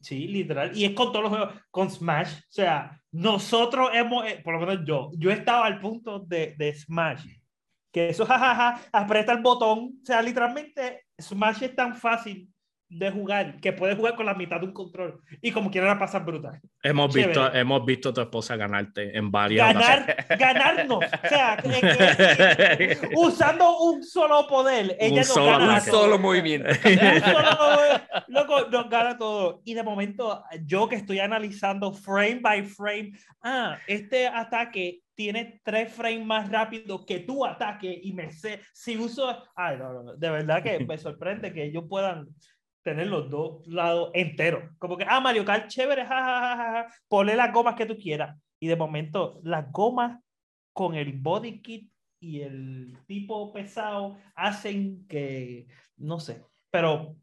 [0.00, 0.76] Sí, literal.
[0.76, 2.38] Y es con todos los juegos, con Smash.
[2.38, 6.74] O sea, nosotros hemos, eh, por lo menos yo, yo estaba al punto de, de
[6.74, 7.26] Smash.
[7.92, 9.98] Que eso, jajaja, aprieta el botón.
[10.02, 12.48] O sea, literalmente, Smash es tan fácil
[12.90, 15.20] de jugar que puedes jugar con la mitad de un control.
[15.42, 16.60] Y como quiera la pasas brutal.
[16.82, 17.28] Hemos Chévere.
[17.28, 21.04] visto, hemos visto a tu esposa ganarte en varias Ganar, ganarnos.
[21.04, 24.96] O sea, eh, eh, usando un solo poder.
[24.98, 26.68] Ella Un nos solo gana Un solo movimiento.
[26.84, 29.60] Un solo- loco, nos gana todo.
[29.64, 33.12] Y de momento, yo que estoy analizando frame by frame,
[33.42, 38.96] ah, este ataque tiene tres frames más rápido que tu ataque y me sé, si
[38.96, 42.28] uso, ay, no, no, de verdad que me sorprende que ellos puedan
[42.82, 44.64] tener los dos lados enteros.
[44.78, 47.86] Como que, ah, Mario Kart, chévere, ja, ja, ja, ja, ja, ponle las gomas que
[47.86, 48.36] tú quieras.
[48.60, 50.20] Y de momento, las gomas
[50.72, 51.90] con el body kit
[52.20, 57.16] y el tipo pesado hacen que, no sé, pero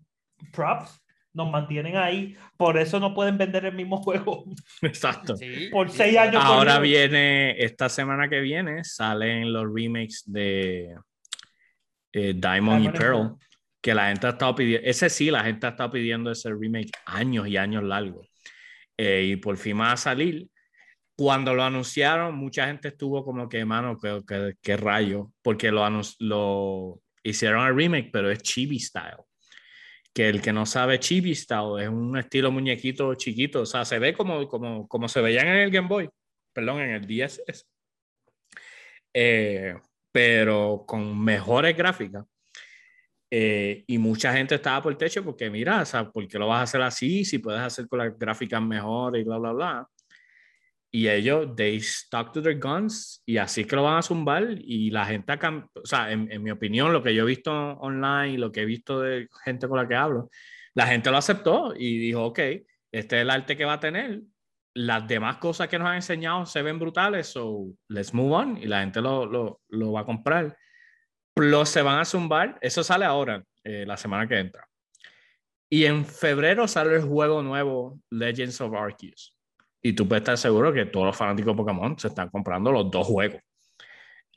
[0.51, 1.01] props
[1.33, 4.45] nos mantienen ahí, por eso no pueden vender el mismo juego
[4.81, 5.35] Exacto.
[5.35, 5.69] Sí.
[5.71, 6.41] por seis años.
[6.43, 10.95] Ahora viene, esta semana que viene, salen los remakes de
[12.13, 13.35] eh, Diamond, Diamond y Pearl.
[13.85, 16.89] Que la gente ha estado pidiendo, ese sí, la gente ha estado pidiendo ese remake
[17.05, 18.27] años y años largos.
[18.97, 20.49] Eh, y por fin va a salir.
[21.15, 25.87] Cuando lo anunciaron, mucha gente estuvo como que, mano, qué, qué, qué rayo, porque lo,
[26.17, 29.23] lo hicieron el remake, pero es chibi style.
[30.11, 33.99] Que el que no sabe chibi style es un estilo muñequito chiquito, o sea, se
[33.99, 36.09] ve como, como, como se veían en el Game Boy,
[36.51, 37.67] perdón, en el DSS.
[39.13, 39.75] Eh,
[40.11, 42.25] pero con mejores gráficas.
[43.31, 46.47] Eh, y mucha gente estaba por el techo porque, mira, o sea, ¿por qué lo
[46.47, 47.25] vas a hacer así?
[47.25, 49.87] Si puedes hacer con las gráficas mejores y bla, bla, bla.
[50.91, 54.47] Y ellos, they stuck to their guns y así que lo van a zumbar.
[54.61, 57.51] Y la gente, cam- o sea, en, en mi opinión, lo que yo he visto
[57.51, 60.29] online y lo que he visto de gente con la que hablo,
[60.73, 62.39] la gente lo aceptó y dijo, ok,
[62.91, 64.21] este es el arte que va a tener.
[64.73, 68.57] Las demás cosas que nos han enseñado se ven brutales, so let's move on.
[68.57, 70.55] Y la gente lo, lo, lo va a comprar.
[71.35, 74.67] Plus se van a zumbar, eso sale ahora, eh, la semana que entra.
[75.69, 79.37] Y en febrero sale el juego nuevo Legends of Arceus.
[79.81, 82.89] Y tú puedes estar seguro que todos los fanáticos de Pokémon se están comprando los
[82.89, 83.41] dos juegos.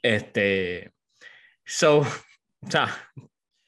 [0.03, 0.93] Este,
[1.65, 1.99] so,
[2.61, 2.89] o sea,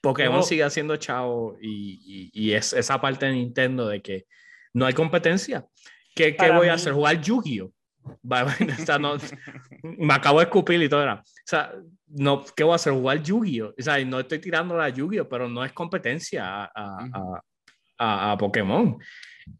[0.00, 4.26] Pokémon sigue haciendo chavo y, y, y es esa parte de Nintendo de que
[4.74, 5.66] no hay competencia.
[6.14, 6.92] ¿Qué, qué voy a mí- hacer?
[6.92, 7.72] ¿Jugar Yu-Gi-Oh?
[8.82, 9.16] O sea, no-
[9.82, 11.14] me acabo de escupir y todo era.
[11.20, 11.72] O sea,
[12.10, 12.92] no, ¿qué voy a hacer?
[12.92, 13.74] Jugar Yu-Gi-Oh.
[13.78, 17.42] O sea, no estoy tirando la Yu-Gi-Oh, pero no es competencia a, a, a-
[17.98, 18.98] a- a Pokémon.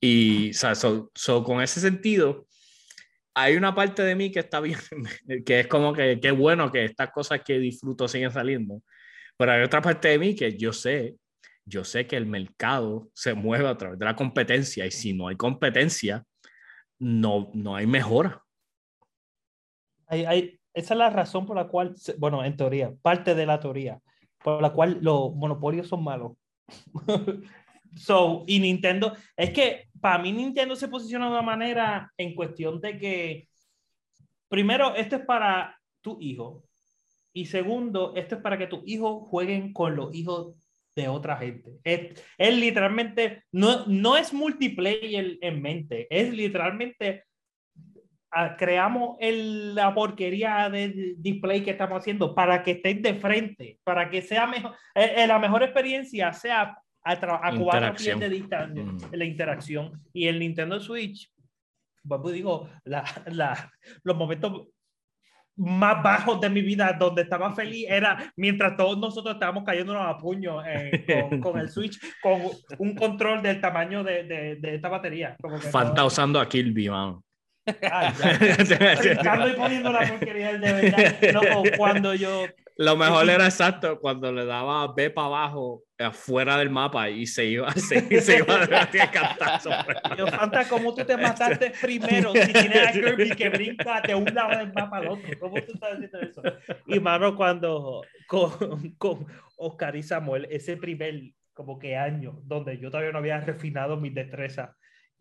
[0.01, 2.47] Y, o sea, so- so, con ese sentido,
[3.35, 4.79] hay una parte de mí que está bien,
[5.47, 8.83] que es como que qué bueno que estas cosas que disfruto siguen saliendo.
[9.37, 11.17] Pero hay otra parte de mí que yo sé,
[11.65, 15.29] yo sé que el mercado se mueve a través de la competencia y si no
[15.29, 16.25] hay competencia,
[16.99, 18.43] no, no hay mejora.
[20.07, 23.61] Hay, hay, esa es la razón por la cual, bueno, en teoría, parte de la
[23.61, 24.01] teoría,
[24.43, 26.33] por la cual los monopolios son malos.
[27.97, 32.81] so, y Nintendo, es que para mí Nintendo se posiciona de una manera en cuestión
[32.81, 33.49] de que,
[34.49, 36.65] primero, esto es para tu hijo.
[37.33, 40.55] Y segundo, esto es para que tus hijos jueguen con los hijos
[40.97, 41.79] de otra gente.
[41.85, 47.25] Es, es literalmente, no, no es multiplayer en mente, es literalmente
[48.57, 54.09] creamos el, la porquería de display que estamos haciendo para que estén de frente, para
[54.09, 58.85] que sea mejor, eh, eh, la mejor experiencia sea a, a cuatro pies de distancia,
[58.85, 58.99] mm.
[59.13, 60.03] la interacción.
[60.13, 61.31] Y el Nintendo Switch,
[62.07, 63.73] pues digo, la, la,
[64.05, 64.69] los momentos
[65.57, 70.17] más bajos de mi vida, donde estaba feliz, era mientras todos nosotros estábamos cayéndonos a
[70.17, 72.43] puño eh, con, con, el Switch, con
[72.79, 75.37] un control del tamaño de, de, de esta batería.
[75.41, 77.21] Como Fanta usando a Kirby, man.
[77.91, 78.13] Ay,
[79.51, 81.33] y poniendo la porquería de verdad.
[81.33, 82.47] No, cuando yo
[82.81, 87.45] lo mejor era exacto cuando le daba B para abajo afuera del mapa y se
[87.45, 89.61] iba, se, se iba a cantar
[90.17, 94.25] Yo, Fanta, ¿cómo tú te mataste primero si tienes a Kirby que brinca de un
[94.35, 95.29] lado del mapa al otro?
[95.39, 96.43] ¿Cómo tú estás haciendo eso?
[96.87, 99.27] Y mano, cuando con, con
[99.59, 101.21] Oscar y Samuel, ese primer
[101.53, 104.71] como que año donde yo todavía no había refinado mis destrezas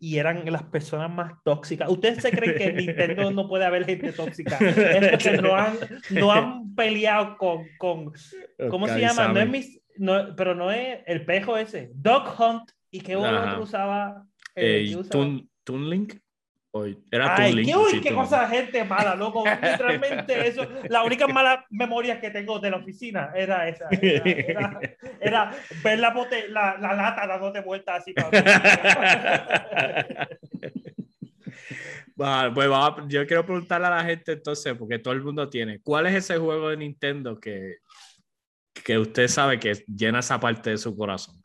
[0.02, 1.88] y eran las personas más tóxicas.
[1.90, 4.58] ¿Ustedes se creen que en Nintendo no puede haber gente tóxica?
[4.60, 5.76] Es porque no han,
[6.10, 8.12] no han peleado con, con
[8.70, 9.28] ¿cómo se llama?
[9.28, 13.62] No es mis, no, pero no es el pejo ese, Dog Hunt, ¿y qué otro
[13.62, 14.26] usaba?
[14.56, 15.26] Eh, eh, usaba?
[15.64, 16.14] Toon, Link.
[17.10, 19.42] Era Ay, qué, uy, qué cosa gente mala, loco.
[19.44, 23.88] Literalmente eso, la única mala memoria que tengo de la oficina era esa.
[23.90, 24.78] Era,
[25.20, 25.50] era,
[25.82, 28.14] ver la, bote, la, la lata dándote vueltas así.
[32.16, 32.54] Para...
[32.54, 32.68] pues
[33.08, 36.38] yo quiero preguntarle a la gente entonces, porque todo el mundo tiene, ¿cuál es ese
[36.38, 37.78] juego de Nintendo que,
[38.84, 41.39] que usted sabe que llena esa parte de su corazón?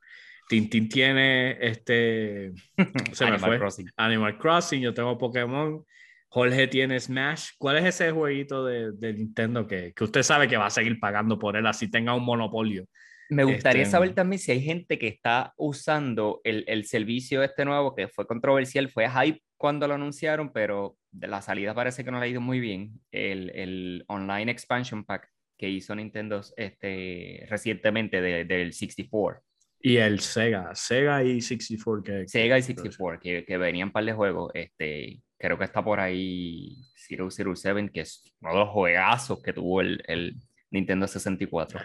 [0.48, 2.54] Tintín tiene este.
[3.14, 3.60] Se Animal fue.
[3.60, 3.90] Crossing.
[3.98, 5.84] Animal Crossing, yo tengo Pokémon.
[6.30, 7.52] Jorge tiene Smash.
[7.58, 11.00] ¿Cuál es ese jueguito de, de Nintendo que, que, usted sabe que va a seguir
[11.00, 12.86] pagando por él así tenga un monopolio?
[13.30, 17.66] Me gustaría este, saber también si hay gente que está usando el, el, servicio este
[17.66, 22.12] nuevo que fue controversial, fue hype cuando lo anunciaron, pero de la salida parece que
[22.12, 23.00] no le ha ido muy bien.
[23.12, 29.42] El, el Online Expansion Pack que hizo Nintendo este, recientemente del 64.
[29.86, 32.04] Y el Sega, Sega y 64.
[32.04, 34.50] Que, Sega y 64, que, que venían par de juegos.
[34.56, 39.82] Este, creo que está por ahí 007, que es uno de los juegazos que tuvo
[39.82, 40.38] el, el
[40.72, 41.80] Nintendo 64.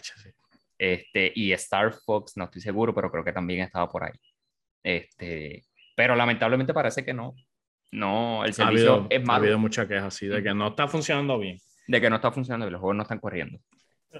[0.78, 4.18] Este, y Star Fox, no estoy seguro, pero creo que también estaba por ahí.
[4.82, 7.34] Este, pero lamentablemente parece que no.
[7.92, 9.32] No, el servicio es malo.
[9.32, 11.58] Ha habido mucha queja así de que no está funcionando bien.
[11.86, 13.60] De que no está funcionando y los juegos no están corriendo.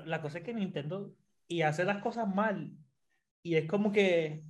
[0.05, 1.15] La cosa es que Nintendo
[1.49, 2.73] y hace las cosas mal
[3.43, 4.43] y es como que,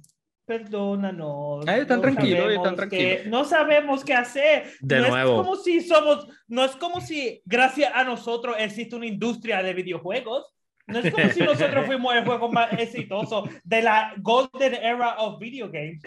[0.44, 1.66] perdónanos.
[1.68, 3.26] Ay, están tranquilos, están tranquilos.
[3.26, 4.64] No sabemos qué hacer.
[4.80, 5.30] De no nuevo.
[5.30, 9.74] Es como si somos, no es como si gracias a nosotros existe una industria de
[9.74, 10.52] videojuegos.
[10.88, 15.38] No es como si nosotros fuimos el juego más exitoso de la golden era of
[15.38, 16.02] video games.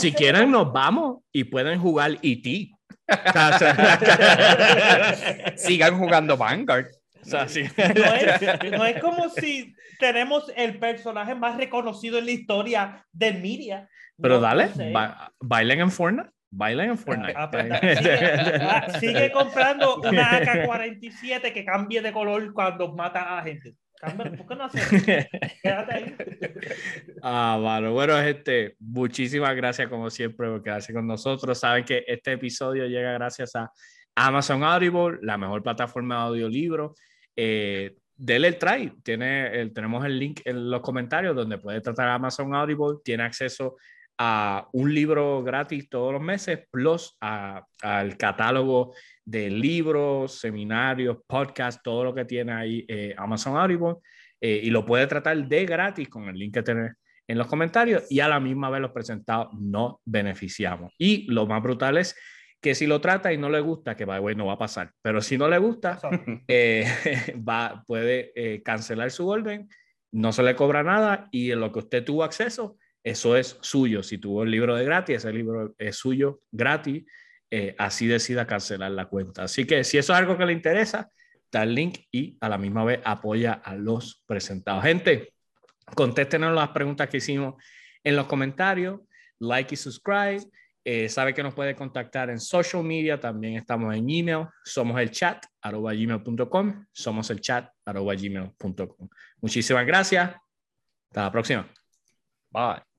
[0.00, 2.70] si quieren, nos vamos y pueden jugar E.T.
[5.56, 6.86] Sigan jugando Vanguard.
[7.32, 13.32] no, es, no, es, como si tenemos el personaje más reconocido en la historia de
[13.32, 13.88] media.
[14.20, 14.70] Pero dale,
[15.40, 16.30] bailen en Fortnite.
[16.50, 17.34] Bailen en Fortnite.
[17.36, 17.66] Ah, pues,
[18.60, 23.74] ah, sigue, comprando una AK-47 que cambie de color cuando mata a gente.
[24.00, 25.04] ¿Por qué no haces?
[25.62, 26.16] Quédate ahí.
[27.22, 31.58] Ah, bueno, bueno, gente, muchísimas gracias como siempre por quedarse con nosotros.
[31.58, 33.70] Saben que este episodio llega gracias a
[34.14, 36.94] Amazon Audible, la mejor plataforma de audiolibro.
[37.36, 38.92] Eh, dele el try.
[39.02, 42.98] Tiene el, tenemos el link en los comentarios donde puede tratar Amazon Audible.
[43.04, 43.76] Tiene acceso
[44.18, 48.94] a un libro gratis todos los meses, plus al catálogo
[49.24, 53.96] de libros, seminarios, podcasts, todo lo que tiene ahí eh, Amazon Audible.
[54.40, 56.92] Eh, y lo puede tratar de gratis con el link que tiene
[57.28, 60.92] en los comentarios y a la misma vez los presentados no beneficiamos.
[60.98, 62.16] Y lo más brutal es
[62.60, 65.20] que si lo trata y no le gusta, que va, no va a pasar, pero
[65.20, 65.98] si no le gusta,
[66.48, 66.86] eh,
[67.48, 69.68] va, puede eh, cancelar su orden,
[70.12, 74.02] no se le cobra nada y en lo que usted tuvo acceso, eso es suyo.
[74.02, 77.04] Si tuvo el libro de gratis, ese libro es suyo gratis,
[77.50, 79.44] eh, así decida cancelar la cuenta.
[79.44, 81.10] Así que si eso es algo que le interesa,
[81.52, 84.82] da el link y a la misma vez apoya a los presentados.
[84.82, 85.32] Gente,
[85.94, 87.62] contéstenos las preguntas que hicimos
[88.02, 89.00] en los comentarios,
[89.38, 90.42] like y subscribe.
[90.88, 95.10] Eh, sabe que nos puede contactar en social media, también estamos en email, somos el
[95.10, 99.08] chat, arroba gmail.com, somos el chat, arroba gmail.com.
[99.40, 100.36] Muchísimas gracias.
[101.10, 101.68] Hasta la próxima.
[102.50, 102.95] Bye.